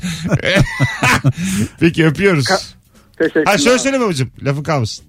Peki 1.79 2.05
öpüyoruz. 2.05 2.45
Teşekkürler. 3.17 3.45
Ha 3.45 3.57
söyle 3.57 3.99
babacığım. 3.99 4.31
Lafın 4.43 4.63
kalmasın. 4.63 5.05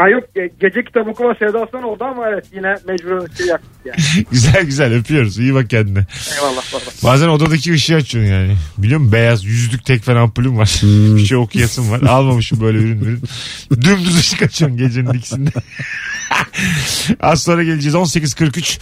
Ha 0.00 0.08
yok 0.08 0.24
ge- 0.36 0.50
gece 0.60 0.84
kitap 0.84 1.08
okuma 1.08 1.34
sevdasından 1.34 1.82
oldu 1.82 2.04
ama 2.04 2.28
evet 2.28 2.44
yine 2.54 2.74
mecbur 2.88 3.36
şey 3.38 3.46
yaptık 3.46 3.70
yani. 3.84 4.24
güzel 4.30 4.64
güzel 4.64 4.94
öpüyoruz. 4.94 5.38
İyi 5.38 5.54
bak 5.54 5.70
kendine. 5.70 6.06
Eyvallah 6.36 6.72
baba. 6.72 6.82
Bazen 7.12 7.28
odadaki 7.28 7.72
ışığı 7.72 7.96
açıyorsun 7.96 8.32
yani. 8.32 8.56
Biliyor 8.78 9.00
musun? 9.00 9.12
Beyaz 9.12 9.44
yüzlük 9.44 9.84
tek 9.84 10.04
fen 10.04 10.16
ampulüm 10.16 10.58
var. 10.58 10.68
Hmm. 10.80 11.16
Bir 11.16 11.24
şey 11.26 11.36
okuyasın 11.36 11.90
var. 11.90 12.00
Almamışım 12.02 12.60
böyle 12.60 12.78
ürün 12.78 13.00
ürün. 13.00 13.22
Dümdüz 13.70 14.18
ışık 14.18 14.42
açıyorsun 14.42 14.78
gecenin 14.78 15.12
ikisinde. 15.12 15.50
Az 17.20 17.42
sonra 17.42 17.62
geleceğiz. 17.62 17.94
18.43. 17.94 18.78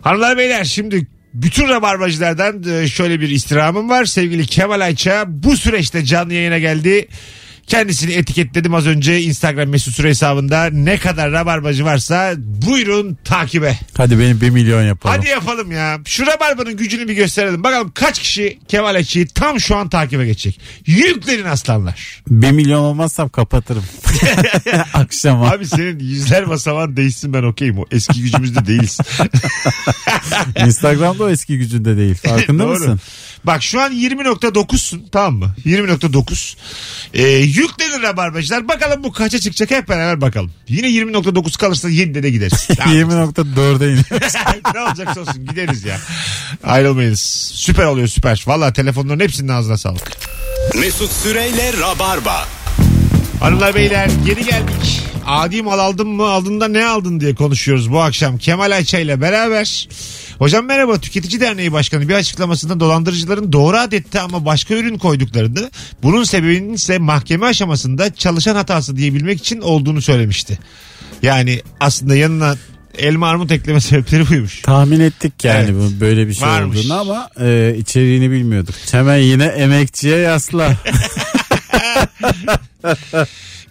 Hanımlar 0.00 0.38
beyler 0.38 0.64
şimdi 0.64 1.06
bütün 1.34 1.68
rabarbacılardan 1.68 2.62
e, 2.70 2.88
şöyle 2.88 3.20
bir 3.20 3.28
istirhamım 3.28 3.88
var. 3.88 4.04
Sevgili 4.04 4.46
Kemal 4.46 4.80
Ayça 4.80 5.24
bu 5.28 5.56
süreçte 5.56 6.04
canlı 6.04 6.34
yayına 6.34 6.58
geldi. 6.58 7.08
Kendisini 7.66 8.12
etiketledim 8.12 8.74
az 8.74 8.86
önce 8.86 9.22
Instagram 9.22 9.68
mesut 9.68 9.94
süre 9.94 10.08
hesabında. 10.08 10.70
Ne 10.72 10.98
kadar 10.98 11.32
rabarbacı 11.32 11.84
varsa 11.84 12.34
buyurun 12.36 13.18
takibe. 13.24 13.78
Hadi 13.96 14.18
benim 14.18 14.40
bir 14.40 14.50
milyon 14.50 14.82
yapalım. 14.82 15.16
Hadi 15.16 15.28
yapalım 15.28 15.72
ya. 15.72 15.98
Şu 16.04 16.26
rabarbanın 16.26 16.76
gücünü 16.76 17.08
bir 17.08 17.14
gösterelim. 17.14 17.64
Bakalım 17.64 17.92
kaç 17.94 18.18
kişi 18.18 18.58
Kemal 18.68 18.94
Ayçi'yi 18.94 19.26
tam 19.26 19.60
şu 19.60 19.76
an 19.76 19.88
takibe 19.88 20.26
geçecek. 20.26 20.60
Yüklerin 20.86 21.44
aslanlar. 21.44 22.22
Bir 22.28 22.50
milyon 22.50 22.80
olmazsam 22.80 23.28
kapatırım. 23.28 23.84
Akşama. 24.94 25.50
Abi 25.50 25.66
senin 25.66 25.98
yüzler 25.98 26.48
basaman 26.48 26.96
değişsin 26.96 27.32
ben 27.32 27.42
okeyim. 27.42 27.78
O 27.78 27.84
eski 27.90 28.22
gücümüzde 28.22 28.66
değiliz. 28.66 28.98
Instagram'da 30.66 31.24
o 31.24 31.28
eski 31.30 31.58
gücünde 31.58 31.96
değil. 31.96 32.14
Farkında 32.14 32.62
Doğru. 32.64 32.72
mısın? 32.72 33.00
Bak 33.44 33.62
şu 33.62 33.80
an 33.80 33.92
20.9'sun 33.92 35.00
tamam 35.12 35.34
mı? 35.34 35.54
20.9. 35.66 36.56
Ee, 37.14 37.22
yüklenin 37.28 38.02
rabarbacılar. 38.02 38.68
Bakalım 38.68 39.04
bu 39.04 39.12
kaça 39.12 39.38
çıkacak 39.40 39.70
hep 39.70 39.88
beraber 39.88 40.20
bakalım. 40.20 40.50
Yine 40.68 40.86
20.9 40.86 41.58
kalırsa 41.58 41.90
7'de 41.90 42.22
de 42.22 42.30
gideriz. 42.30 42.68
Tamam. 42.76 42.96
20.4'e 42.96 43.88
iniyor. 43.88 44.04
ne 44.74 44.80
olacaksa 44.80 45.20
olsun 45.20 45.46
gideriz 45.46 45.84
ya. 45.84 46.00
Ayrılmayız. 46.64 47.20
Süper 47.54 47.84
oluyor 47.84 48.08
süper. 48.08 48.44
Valla 48.46 48.72
telefonların 48.72 49.20
hepsinin 49.20 49.48
ağzına 49.48 49.78
sağlık. 49.78 50.12
Mesut 50.74 51.12
Süreyle 51.12 51.72
Rabarba. 51.80 52.48
Hanımlar 53.40 53.74
beyler 53.74 54.10
geri 54.26 54.44
geldik. 54.44 55.02
Adi 55.26 55.62
mal 55.62 55.78
aldın 55.78 56.08
mı 56.08 56.24
aldın 56.24 56.60
da 56.60 56.68
ne 56.68 56.86
aldın 56.86 57.20
diye 57.20 57.34
konuşuyoruz 57.34 57.90
bu 57.92 58.00
akşam. 58.00 58.38
Kemal 58.38 58.70
Ayça 58.70 58.98
ile 58.98 59.20
beraber. 59.20 59.88
Hocam 60.38 60.66
merhaba 60.66 60.98
Tüketici 60.98 61.40
Derneği 61.40 61.72
Başkanı 61.72 62.08
bir 62.08 62.14
açıklamasında 62.14 62.80
dolandırıcıların 62.80 63.52
doğru 63.52 63.76
adette 63.76 64.20
ama 64.20 64.44
başka 64.44 64.74
ürün 64.74 64.98
koyduklarını 64.98 65.70
bunun 66.02 66.24
sebebinin 66.24 66.72
ise 66.74 66.98
mahkeme 66.98 67.46
aşamasında 67.46 68.14
çalışan 68.14 68.54
hatası 68.54 68.96
diyebilmek 68.96 69.38
için 69.40 69.60
olduğunu 69.60 70.02
söylemişti. 70.02 70.58
Yani 71.22 71.62
aslında 71.80 72.16
yanına 72.16 72.56
elma 72.98 73.28
armut 73.28 73.52
ekleme 73.52 73.80
sebepleri 73.80 74.28
buymuş. 74.30 74.60
Tahmin 74.62 75.00
ettik 75.00 75.44
yani 75.44 75.64
Evet. 75.70 75.74
bu 75.74 76.00
böyle 76.00 76.28
bir 76.28 76.34
şey 76.34 76.48
Varmış. 76.48 76.78
olduğunu 76.78 77.00
ama 77.00 77.28
e, 77.40 77.74
içeriğini 77.78 78.30
bilmiyorduk. 78.30 78.74
Hemen 78.92 79.16
yine 79.16 79.44
emekçiye 79.44 80.18
yasla. 80.18 80.76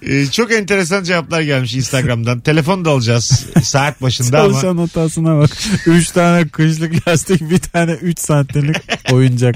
Ee, 0.08 0.26
çok 0.26 0.52
enteresan 0.52 1.04
cevaplar 1.04 1.42
gelmiş 1.42 1.76
Instagram'dan. 1.76 2.40
Telefon 2.40 2.86
da 2.86 2.90
alacağız 2.90 3.46
saat 3.64 4.02
başında 4.02 4.40
ama. 4.42 4.50
Çalışan 4.50 4.78
hatasına 4.78 5.38
bak. 5.40 5.58
3 5.86 6.12
tane 6.12 6.48
kışlık 6.48 7.08
lastik 7.08 7.50
bir 7.50 7.60
tane 7.60 7.92
3 7.92 8.20
santimlik 8.20 8.78
oyuncak. 9.12 9.56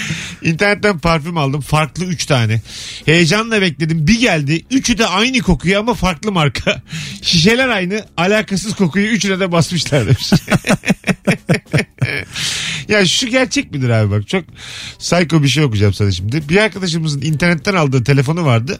İnternetten 0.42 0.98
parfüm 0.98 1.36
aldım. 1.36 1.60
Farklı 1.60 2.04
3 2.04 2.26
tane. 2.26 2.60
Heyecanla 3.06 3.60
bekledim. 3.60 4.06
Bir 4.06 4.20
geldi. 4.20 4.64
Üçü 4.70 4.98
de 4.98 5.06
aynı 5.06 5.38
kokuyor 5.38 5.80
ama 5.80 5.94
farklı 5.94 6.32
marka. 6.32 6.82
Şişeler 7.22 7.68
aynı. 7.68 8.06
Alakasız 8.16 8.74
kokuyu 8.74 9.06
üçüne 9.06 9.40
de 9.40 9.52
basmışlar 9.52 10.06
demiş. 10.06 10.30
ya 12.88 13.06
şu 13.06 13.26
gerçek 13.26 13.72
midir 13.72 13.88
abi 13.90 14.10
bak. 14.10 14.28
Çok 14.28 14.44
psycho 14.98 15.42
bir 15.42 15.48
şey 15.48 15.64
okuyacağım 15.64 15.94
sana 15.94 16.10
şimdi. 16.10 16.48
Bir 16.48 16.56
arkadaşımızın 16.56 17.20
internetten 17.20 17.74
aldığı 17.74 18.04
telefonu 18.04 18.44
vardı. 18.44 18.78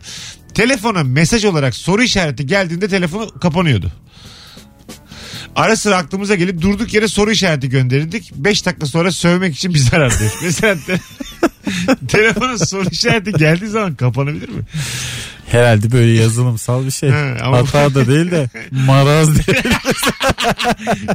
Telefona 0.55 1.05
mesaj 1.05 1.44
olarak 1.44 1.75
soru 1.75 2.03
işareti 2.03 2.46
geldiğinde 2.46 2.88
telefonu 2.88 3.40
kapanıyordu. 3.40 3.92
Ara 5.57 5.77
sıra 5.77 5.97
aklımıza 5.97 6.35
gelip 6.35 6.61
durduk 6.61 6.95
yere 6.95 7.09
soru 7.09 7.31
işareti 7.31 7.69
gönderirdik. 7.69 8.33
5 8.35 8.67
dakika 8.67 8.87
sonra 8.87 9.12
sövmek 9.12 9.55
için 9.57 9.75
bizi 9.75 9.97
arardı. 9.97 10.33
Mesela 10.43 10.77
te- 10.87 11.01
telefona 12.09 12.59
soru 12.59 12.88
işareti 12.91 13.33
geldiği 13.33 13.67
zaman 13.69 13.95
kapanabilir 13.95 14.49
mi? 14.49 14.62
Herhalde 15.53 15.93
böyle 15.93 16.12
yazılımsal 16.12 16.87
bir 16.87 16.91
şey. 16.91 17.11
He, 17.12 17.37
ama- 17.43 17.59
Hata 17.59 17.95
da 17.95 18.07
değil 18.09 18.31
de 18.31 18.49
maraz 18.71 19.29
değil. 19.47 19.59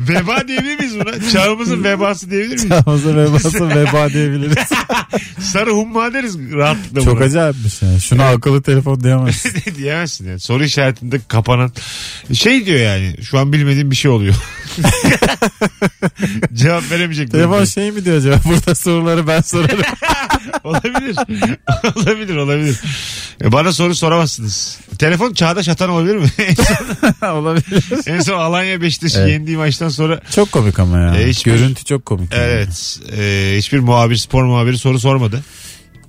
Veba 0.10 0.47
diyebilir 0.47 0.78
miyiz 0.80 0.95
buna? 1.00 1.30
Çağımızın 1.32 1.84
vebası 1.84 2.32
diyebilir 2.32 2.56
miyiz? 2.56 2.69
Çağımıza 2.69 3.15
vebası 3.15 3.69
veba 3.69 4.10
diyebiliriz. 4.10 4.56
Sarı 5.39 5.71
humma 5.71 6.13
deriz 6.13 6.38
rahatlıkla 6.54 7.02
Çok 7.02 7.15
buna. 7.15 7.26
acayipmiş 7.26 7.82
yani. 7.82 8.02
Şuna 8.02 8.28
akıllı 8.30 8.62
telefon 8.62 9.04
diyemezsin. 9.04 9.52
Diyemezsin 9.78 10.28
yani. 10.28 10.39
Soru 10.39 10.63
işaretinde 10.63 11.19
kapanan. 11.28 11.71
Şey 12.34 12.65
diyor 12.65 12.80
yani. 12.80 13.15
Şu 13.23 13.39
an 13.39 13.54
bilmediğim 13.54 13.91
bir 13.91 13.95
şey 13.95 14.12
oluyor. 14.12 14.36
Cevap 16.54 16.91
veremeyecek. 16.91 17.32
telefon 17.32 17.63
şey 17.65 17.91
mi 17.91 18.06
diyor 18.06 18.17
acaba? 18.17 18.36
Burada 18.45 18.76
soruları 18.76 19.28
ben 19.28 19.41
sorarım. 19.41 19.80
olabilir. 20.63 21.15
olabilir 21.95 22.36
olabilir. 22.36 22.79
E, 23.43 23.51
Bana 23.51 23.71
soru 23.73 23.95
soramazsınız. 23.95 24.79
Telefon 24.99 25.33
çağdaş 25.33 25.69
atan 25.69 25.89
olabilir 25.89 26.15
mi? 26.15 26.27
Olabilir. 27.31 27.83
en 28.07 28.19
son 28.19 28.39
Alanya 28.39 28.81
Beşiktaş'ı 28.81 29.19
Evet. 29.19 29.31
yendiği 29.31 29.57
maçtan 29.57 29.89
sonra 29.89 30.19
Çok 30.36 30.51
komik 30.51 30.79
ama 30.79 30.99
ya. 30.99 31.15
E, 31.15 31.29
hiçbir- 31.29 31.51
Görüntü 31.51 31.86
çok 31.86 32.05
komik. 32.05 32.33
yani. 32.33 32.43
evet 32.43 32.99
e, 33.17 33.55
hiçbir 33.57 33.79
muhabir 33.79 34.15
spor 34.15 34.43
muhabiri 34.43 34.77
soru 34.77 34.99
sormadı. 34.99 35.43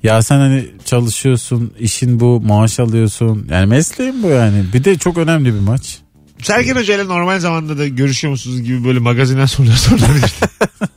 Ya 0.03 0.22
sen 0.22 0.38
hani 0.38 0.66
çalışıyorsun, 0.85 1.72
işin 1.81 2.20
bu, 2.20 2.40
maaş 2.40 2.81
alıyorsun. 2.81 3.46
Yani 3.51 3.66
mesleğin 3.66 4.22
bu 4.22 4.29
yani. 4.29 4.64
Bir 4.74 4.85
de 4.85 4.98
çok 4.98 5.18
önemli 5.18 5.55
bir 5.55 5.61
maç. 5.61 5.98
Sergen 6.42 6.77
Hoca 6.77 6.94
ile 6.94 7.05
normal 7.09 7.38
zamanda 7.40 7.79
da 7.79 7.88
görüşüyor 7.88 8.31
musunuz 8.31 8.62
gibi 8.62 8.85
böyle 8.85 8.98
magazinden 8.98 9.46
sorular 9.46 9.74
sorulabilir. 9.77 10.33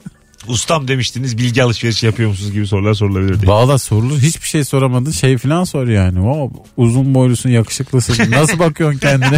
Ustam 0.51 0.87
demiştiniz 0.87 1.37
bilgi 1.37 1.63
alışverişi 1.63 2.05
yapıyor 2.05 2.29
musunuz 2.29 2.51
gibi 2.51 2.67
sorular 2.67 2.93
sorulabilir 2.93 3.41
diye. 3.41 3.51
Valla 3.51 3.77
sorulur. 3.77 4.19
Hiçbir 4.19 4.47
şey 4.47 4.63
soramadın. 4.63 5.11
Şey 5.11 5.37
falan 5.37 5.63
sor 5.63 5.87
yani. 5.87 6.21
O 6.21 6.51
uzun 6.77 7.15
boylusun, 7.15 7.49
yakışıklısın. 7.49 8.31
Nasıl 8.31 8.59
bakıyorsun 8.59 8.99
kendine 8.99 9.37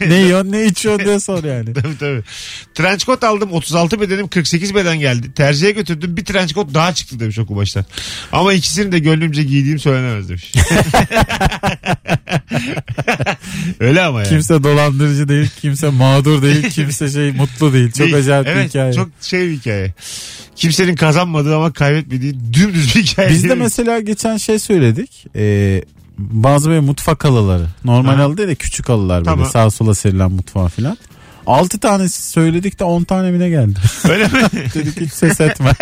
ne 0.08 0.14
yiyorsun, 0.14 0.52
ne 0.52 0.64
içiyorsun 0.64 1.06
diye 1.06 1.20
sor 1.20 1.44
yani. 1.44 1.72
tabii 1.74 1.98
tabii. 1.98 2.22
Trench 2.74 3.04
coat 3.04 3.24
aldım 3.24 3.52
36 3.52 4.00
bedenim 4.00 4.28
48 4.28 4.74
beden 4.74 4.98
geldi. 4.98 5.32
Terziye 5.34 5.72
götürdüm 5.72 6.16
bir 6.16 6.24
trench 6.24 6.54
coat 6.54 6.74
daha 6.74 6.94
çıktı 6.94 7.20
demiş 7.20 7.38
o 7.38 7.46
kumaştan. 7.46 7.84
Ama 8.32 8.52
ikisini 8.52 8.92
de 8.92 8.98
gönlümce 8.98 9.42
giydiğim 9.42 9.78
söylenemez 9.78 10.28
demiş. 10.28 10.52
Öyle 13.80 14.02
ama 14.02 14.18
yani. 14.18 14.28
Kimse 14.28 14.62
dolandırıcı 14.62 15.28
değil, 15.28 15.50
kimse 15.60 15.88
mağdur 15.88 16.42
değil, 16.42 16.70
kimse 16.70 17.10
şey 17.10 17.32
mutlu 17.32 17.72
değil. 17.72 17.92
Çok 17.92 18.14
acayip 18.14 18.46
evet, 18.46 18.64
bir 18.64 18.68
hikaye. 18.68 18.92
Çok 18.92 19.08
şey 19.20 19.48
bir 19.48 19.56
hikaye. 19.56 19.83
Kimsenin 20.56 20.96
kazanmadığı 20.96 21.56
ama 21.56 21.72
kaybetmediği 21.72 22.34
dümdüz 22.52 22.94
bir 22.96 23.02
hikaye. 23.02 23.30
Biz 23.30 23.44
de 23.44 23.54
mesela 23.54 24.00
geçen 24.00 24.36
şey 24.36 24.58
söyledik. 24.58 25.26
Ee, 25.36 25.82
bazı 26.18 26.68
böyle 26.68 26.80
mutfak 26.80 27.24
halıları. 27.24 27.66
Normal 27.84 28.14
Aha. 28.14 28.22
halı 28.22 28.36
değil 28.36 28.48
de 28.48 28.54
küçük 28.54 28.88
halılar 28.88 29.16
böyle 29.18 29.24
Tamam. 29.24 29.46
sağa 29.46 29.70
sola 29.70 29.94
serilen 29.94 30.30
mutfağa 30.32 30.68
filan. 30.68 30.98
6 31.46 31.78
tanesi 31.78 32.30
söyledik 32.30 32.78
de 32.80 32.84
10 32.84 33.04
tane 33.04 33.30
mi 33.30 33.38
ne 33.38 33.48
geldi? 33.48 33.78
Öyle 34.08 34.24
mi? 34.24 34.30
Dedik 34.74 35.00
hiç 35.00 35.12
ses 35.12 35.40
etme. 35.40 35.72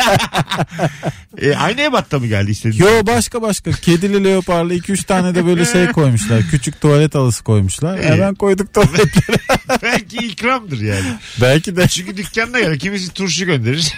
e, 1.39 1.55
aynı 1.55 1.81
ebatta 1.81 2.19
mı 2.19 2.27
geldi 2.27 2.51
istediğin? 2.51 2.85
Yo 2.85 3.07
başka 3.07 3.43
başka. 3.43 3.71
Kedili 3.71 4.25
leoparlı 4.25 4.75
2-3 4.75 5.07
tane 5.07 5.35
de 5.35 5.47
böyle 5.47 5.65
şey 5.65 5.87
koymuşlar. 5.87 6.43
Küçük 6.51 6.81
tuvalet 6.81 7.15
halısı 7.15 7.45
koymuşlar. 7.45 7.99
İyi. 7.99 8.03
Hemen 8.03 8.35
koyduk 8.35 8.75
tuvaletleri. 8.75 9.37
Belki 9.83 10.17
ikramdır 10.17 10.81
yani. 10.81 11.07
Belki 11.41 11.77
de. 11.77 11.89
Çünkü 11.89 12.17
dükkanına 12.17 12.61
göre 12.61 12.79
kimisi 12.79 13.13
turşu 13.13 13.47
gönderir. 13.47 13.95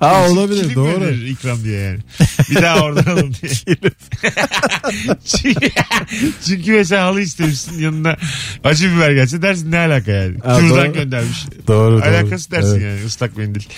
Ha 0.00 0.28
olabilir 0.28 0.62
kilim 0.62 0.74
doğru. 0.74 1.00
gönderir 1.00 1.26
ikram 1.26 1.64
diye 1.64 1.80
yani. 1.80 1.98
Bir 2.50 2.62
daha 2.62 2.80
oradan 2.80 3.12
alın 3.12 3.34
diye. 3.42 3.78
çünkü, 5.24 5.70
çünkü 6.46 6.72
mesela 6.72 7.06
halı 7.06 7.20
istemişsin 7.20 7.78
yanına 7.78 8.16
acı 8.64 8.96
biber 8.96 9.10
gelse 9.12 9.42
dersin 9.42 9.72
ne 9.72 9.78
alaka 9.78 10.10
yani. 10.10 10.36
Ha, 10.44 10.60
doğru. 10.60 10.97
Göndermiş. 11.02 11.46
Doğru 11.66 12.02
doğru. 12.02 12.08
Alakası 12.08 12.50
dersin 12.50 12.70
Evet. 12.70 12.82
yani 12.82 13.06
ıslak 13.06 13.36
mendil. 13.36 13.62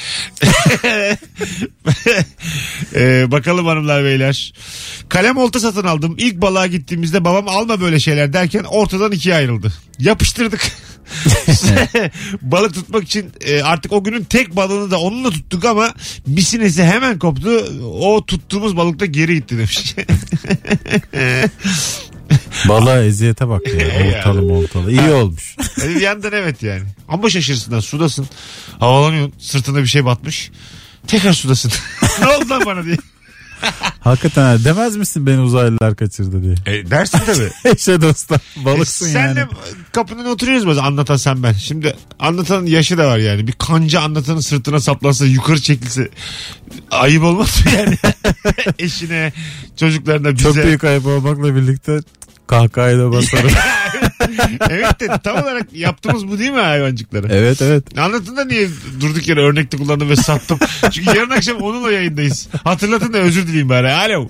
Ee, 2.94 3.30
bakalım 3.30 3.66
hanımlar 3.66 4.04
beyler. 4.04 4.52
Kalem 5.08 5.36
olta 5.36 5.60
satın 5.60 5.84
aldım. 5.84 6.14
İlk 6.18 6.42
balığa 6.42 6.66
gittiğimizde 6.66 7.24
babam 7.24 7.48
alma 7.48 7.80
böyle 7.80 8.00
şeyler 8.00 8.32
derken 8.32 8.64
ortadan 8.64 9.12
ikiye 9.12 9.34
ayrıldı. 9.34 9.72
Yapıştırdık. 9.98 10.72
Balık 12.42 12.74
tutmak 12.74 13.04
için 13.04 13.32
e, 13.40 13.62
artık 13.62 13.92
o 13.92 14.04
günün 14.04 14.24
tek 14.24 14.56
balığını 14.56 14.90
da 14.90 15.00
onunla 15.00 15.30
tuttuk 15.30 15.64
ama 15.64 15.94
misinesi 16.26 16.84
hemen 16.84 17.18
koptu. 17.18 17.50
O 18.00 18.26
tuttuğumuz 18.26 18.76
balık 18.76 19.00
da 19.00 19.06
geri 19.06 19.34
gitti 19.34 19.58
demiş. 19.58 19.94
Balığa 22.68 23.02
eziyete 23.04 23.48
bak 23.48 23.62
ya. 23.68 24.18
Ortalı 24.18 24.52
ortalı. 24.52 24.90
İyi 24.92 25.10
olmuş. 25.10 25.56
Yani 25.80 25.94
bir 25.94 26.00
yandan 26.00 26.32
evet 26.32 26.62
yani. 26.62 26.82
Ama 27.08 27.30
şaşırsın 27.30 27.72
ha 27.72 27.80
sudasın. 27.82 28.26
Havalanıyorsun 28.78 29.32
sırtına 29.38 29.78
bir 29.78 29.86
şey 29.86 30.04
batmış. 30.04 30.50
Tekrar 31.06 31.32
sudasın. 31.32 31.72
ne 32.20 32.26
oldu 32.28 32.48
lan 32.50 32.62
bana 32.66 32.84
diye. 32.84 32.96
Hakikaten 34.00 34.42
ha, 34.42 34.64
demez 34.64 34.96
misin 34.96 35.26
beni 35.26 35.40
uzaylılar 35.40 35.96
kaçırdı 35.96 36.42
diye. 36.42 36.54
E, 36.78 36.90
dersin 36.90 37.18
tabii. 37.26 37.50
Eşe 37.74 38.00
dosta 38.00 38.36
balıksın 38.56 39.06
E, 39.06 39.08
sen 39.08 39.26
yani. 39.26 39.36
de 39.36 39.48
kapının 39.92 40.24
oturuyoruz 40.24 40.66
bazen 40.66 40.82
anlatan 40.82 41.16
sen 41.16 41.42
ben. 41.42 41.52
Şimdi 41.52 41.96
anlatanın 42.18 42.66
yaşı 42.66 42.98
da 42.98 43.06
var 43.08 43.18
yani. 43.18 43.46
Bir 43.46 43.52
kanca 43.52 44.00
anlatanın 44.00 44.40
sırtına 44.40 44.80
saplansa 44.80 45.26
yukarı 45.26 45.60
çekilse 45.60 46.08
ayıp 46.90 47.22
olmaz 47.24 47.64
mı 47.66 47.72
yani? 47.78 47.96
Eşine, 48.78 49.32
çocuklarına 49.76 50.32
bize. 50.38 50.42
Çok 50.44 50.56
büyük 50.64 50.84
ayıp 50.84 51.06
olmakla 51.06 51.54
birlikte 51.56 51.98
kahkahayı 52.50 52.98
da 52.98 53.12
basarım. 53.12 53.50
evet 54.70 55.00
de 55.00 55.08
tam 55.24 55.42
olarak 55.42 55.72
yaptığımız 55.72 56.28
bu 56.28 56.38
değil 56.38 56.50
mi 56.50 56.60
hayvancıklara? 56.60 57.26
evet 57.30 57.62
evet. 57.62 57.98
Anlatın 57.98 58.36
da 58.36 58.44
niye 58.44 58.68
durduk 59.00 59.28
yere 59.28 59.40
örnekte 59.40 59.76
kullandım 59.76 60.10
ve 60.10 60.16
sattım. 60.16 60.58
Çünkü 60.90 61.18
yarın 61.18 61.30
akşam 61.30 61.56
onunla 61.56 61.92
yayındayız. 61.92 62.48
Hatırlatın 62.64 63.12
da 63.12 63.18
özür 63.18 63.46
dileyim 63.46 63.68
bari. 63.68 63.92
Alo. 63.92 64.28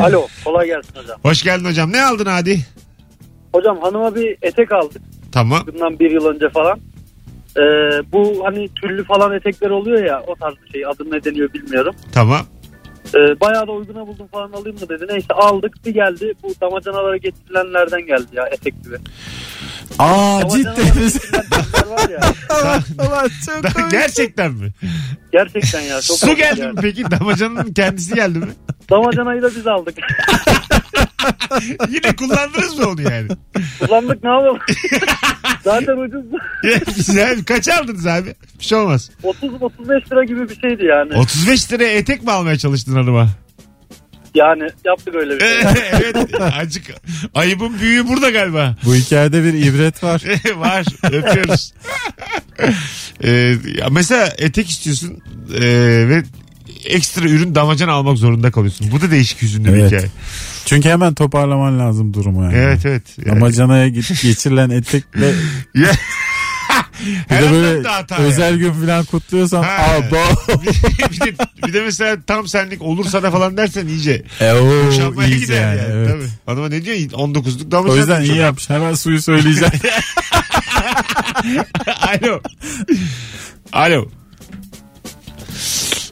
Alo 0.00 0.26
kolay 0.44 0.66
gelsin 0.66 0.94
hocam. 0.94 1.18
Hoş 1.22 1.42
geldin 1.42 1.64
hocam. 1.64 1.92
Ne 1.92 2.04
aldın 2.04 2.26
Hadi? 2.26 2.66
Hocam 3.54 3.78
hanıma 3.80 4.14
bir 4.14 4.36
etek 4.42 4.72
aldık 4.72 5.02
Tamam. 5.32 5.66
bundan 5.66 5.98
bir 5.98 6.10
yıl 6.10 6.26
önce 6.26 6.48
falan. 6.48 6.80
Ee, 7.56 7.62
bu 8.12 8.42
hani 8.44 8.68
tüllü 8.68 9.04
falan 9.04 9.32
etekler 9.32 9.70
oluyor 9.70 10.04
ya 10.04 10.22
o 10.26 10.34
tarz 10.34 10.54
bir 10.64 10.72
şey 10.72 10.86
adı 10.86 11.10
ne 11.10 11.24
deniyor 11.24 11.52
bilmiyorum. 11.52 11.94
Tamam. 12.12 12.46
Ee, 13.14 13.40
bayağı 13.40 13.66
da 13.66 13.72
uyguna 13.72 14.06
buldum 14.06 14.26
falan 14.26 14.52
alayım 14.52 14.80
mı 14.80 14.88
dedi. 14.88 15.06
Neyse 15.08 15.34
aldık 15.34 15.74
bir 15.86 15.94
geldi 15.94 16.32
bu 16.42 16.48
damacanalara 16.60 17.16
getirilenlerden 17.16 18.06
geldi 18.06 18.26
ya 18.32 18.46
etek 18.46 18.84
gibi. 18.84 18.96
Aa 19.98 20.48
cidden. 20.48 20.76
var 21.90 22.08
ya 22.08 22.20
Ulan 23.08 23.30
çok 23.46 23.74
komik. 23.74 23.90
Gerçekten 23.90 24.52
mi? 24.52 24.70
gerçekten 25.32 25.80
ya. 25.80 26.00
Çok 26.00 26.16
Su 26.16 26.26
komik 26.26 26.38
geldi 26.38 26.60
yani. 26.60 26.72
mi 26.72 26.78
peki? 26.82 27.10
Damacanın 27.10 27.72
kendisi 27.72 28.14
geldi 28.14 28.38
mi? 28.38 28.46
Damacanayı 28.90 29.42
da 29.42 29.50
biz 29.50 29.66
aldık. 29.66 29.94
Yine 31.88 32.16
kullandınız 32.16 32.78
mı 32.78 32.88
onu 32.88 33.02
yani? 33.02 33.28
Kullandık 33.80 34.24
ne 34.24 34.30
yapalım. 34.30 34.58
Zaten 35.64 35.96
ucuz. 35.96 36.24
Güzel. 36.96 37.44
Kaç 37.44 37.68
aldınız 37.68 38.06
abi? 38.06 38.34
Bir 38.58 38.64
şey 38.64 38.78
olmaz. 38.78 39.10
30-35 39.22 40.12
lira 40.12 40.24
gibi 40.24 40.48
bir 40.48 40.60
şeydi 40.60 40.84
yani. 40.84 41.14
35 41.14 41.72
liraya 41.72 41.92
etek 41.92 42.22
mi 42.22 42.30
almaya 42.30 42.58
çalıştın 42.58 42.92
hanıma? 42.92 43.28
Yani 44.34 44.68
yaptık 44.84 45.14
öyle 45.14 45.34
bir 45.34 45.40
şey. 45.40 45.48
evet 45.92 46.16
acık 46.40 46.84
ayıbın 47.34 47.80
büyüğü 47.80 48.08
burada 48.08 48.30
galiba. 48.30 48.76
Bu 48.84 48.94
hikayede 48.94 49.44
bir 49.44 49.54
ibret 49.54 50.02
var. 50.04 50.22
var 50.56 50.84
öpüyoruz. 51.12 51.74
Ee, 53.24 53.56
ya 53.78 53.88
mesela 53.90 54.32
etek 54.38 54.70
istiyorsun 54.70 55.22
ee, 55.54 56.08
ve 56.08 56.22
ekstra 56.86 57.24
ürün 57.28 57.54
damacan 57.54 57.88
almak 57.88 58.18
zorunda 58.18 58.50
kalıyorsun. 58.50 58.90
Bu 58.90 59.00
da 59.00 59.10
değişik 59.10 59.42
hüzünlü 59.42 59.68
bir 59.74 59.78
Evet. 59.78 59.92
hikaye. 59.92 60.08
Çünkü 60.66 60.88
hemen 60.88 61.14
toparlaman 61.14 61.78
lazım 61.78 62.14
durumu 62.14 62.44
yani. 62.44 62.54
Evet 62.56 62.86
evet. 62.86 63.02
Yani- 63.26 63.36
Damacanaya 63.36 63.88
geçirilen 63.88 64.70
etekle 64.70 65.34
bir 67.30 67.36
de 67.36 67.50
böyle 67.52 67.88
özel 68.18 68.50
yani. 68.50 68.58
gün 68.58 68.72
falan 68.72 69.04
kutluyorsan 69.04 69.62
Ha. 69.62 69.86
bo. 70.10 70.16
bir, 71.12 71.20
de, 71.20 71.34
bir 71.66 71.72
de 71.72 71.80
mesela 71.80 72.16
tam 72.26 72.48
senlik 72.48 72.82
olursa 72.82 73.22
da 73.22 73.30
falan 73.30 73.56
dersen 73.56 73.86
iyice 73.86 74.22
E, 74.40 74.52
oo, 74.52 74.86
boşanmaya 74.86 75.28
gider 75.36 75.62
yani. 75.66 75.78
yani, 75.78 75.92
evet. 75.92 76.08
Tabii. 76.10 76.28
Hanıma 76.46 76.68
ne 76.68 76.84
diyor? 76.84 76.96
19'luk 76.96 77.70
damacan. 77.70 77.94
O 77.94 77.96
yüzden 77.96 78.20
iyi 78.22 78.26
çok- 78.28 78.36
yapmış. 78.36 78.70
Hemen 78.70 78.94
suyu 78.94 79.22
söyleyeceğim. 79.22 79.72
Alo. 82.22 82.40
Alo. 83.72 84.08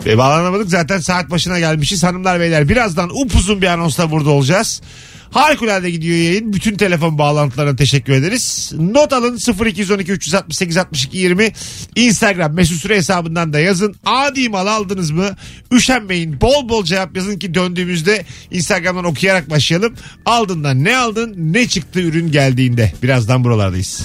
E, 0.07 0.19
bağlanamadık 0.19 0.71
zaten 0.71 0.99
saat 0.99 1.31
başına 1.31 1.59
gelmişiz 1.59 2.05
hanımlar 2.05 2.41
beyler. 2.41 2.69
Birazdan 2.69 3.11
upuzun 3.11 3.63
bir 3.63 3.67
anonsla 3.67 4.11
burada 4.11 4.31
olacağız. 4.31 4.83
Harikulade 5.31 5.91
gidiyor 5.91 6.17
yayın. 6.17 6.53
Bütün 6.53 6.77
telefon 6.77 7.19
bağlantılarına 7.19 7.77
teşekkür 7.77 8.13
ederiz. 8.13 8.73
Not 8.79 9.13
alın 9.13 9.39
0212 9.67 10.13
368 10.13 10.77
62 10.77 11.19
20 11.19 11.53
Instagram 11.97 12.53
mesut 12.53 12.81
süre 12.81 12.97
hesabından 12.97 13.53
da 13.53 13.61
yazın. 13.61 13.95
Adi 14.07 14.49
mal 14.49 14.67
aldınız 14.67 15.11
mı? 15.11 15.37
Üşenmeyin. 15.73 16.41
Bol 16.41 16.69
bol 16.69 16.85
cevap 16.85 17.17
yazın 17.17 17.39
ki 17.39 17.55
döndüğümüzde 17.55 18.25
Instagram'dan 18.51 19.05
okuyarak 19.05 19.51
başlayalım. 19.51 19.95
Aldın 20.27 20.65
da 20.65 20.75
ne 20.75 20.97
aldın 20.97 21.35
ne 21.37 21.69
çıktı 21.69 22.01
ürün 22.01 22.33
geldiğinde. 22.33 22.93
Birazdan 23.03 23.45
buralardayız. 23.45 24.03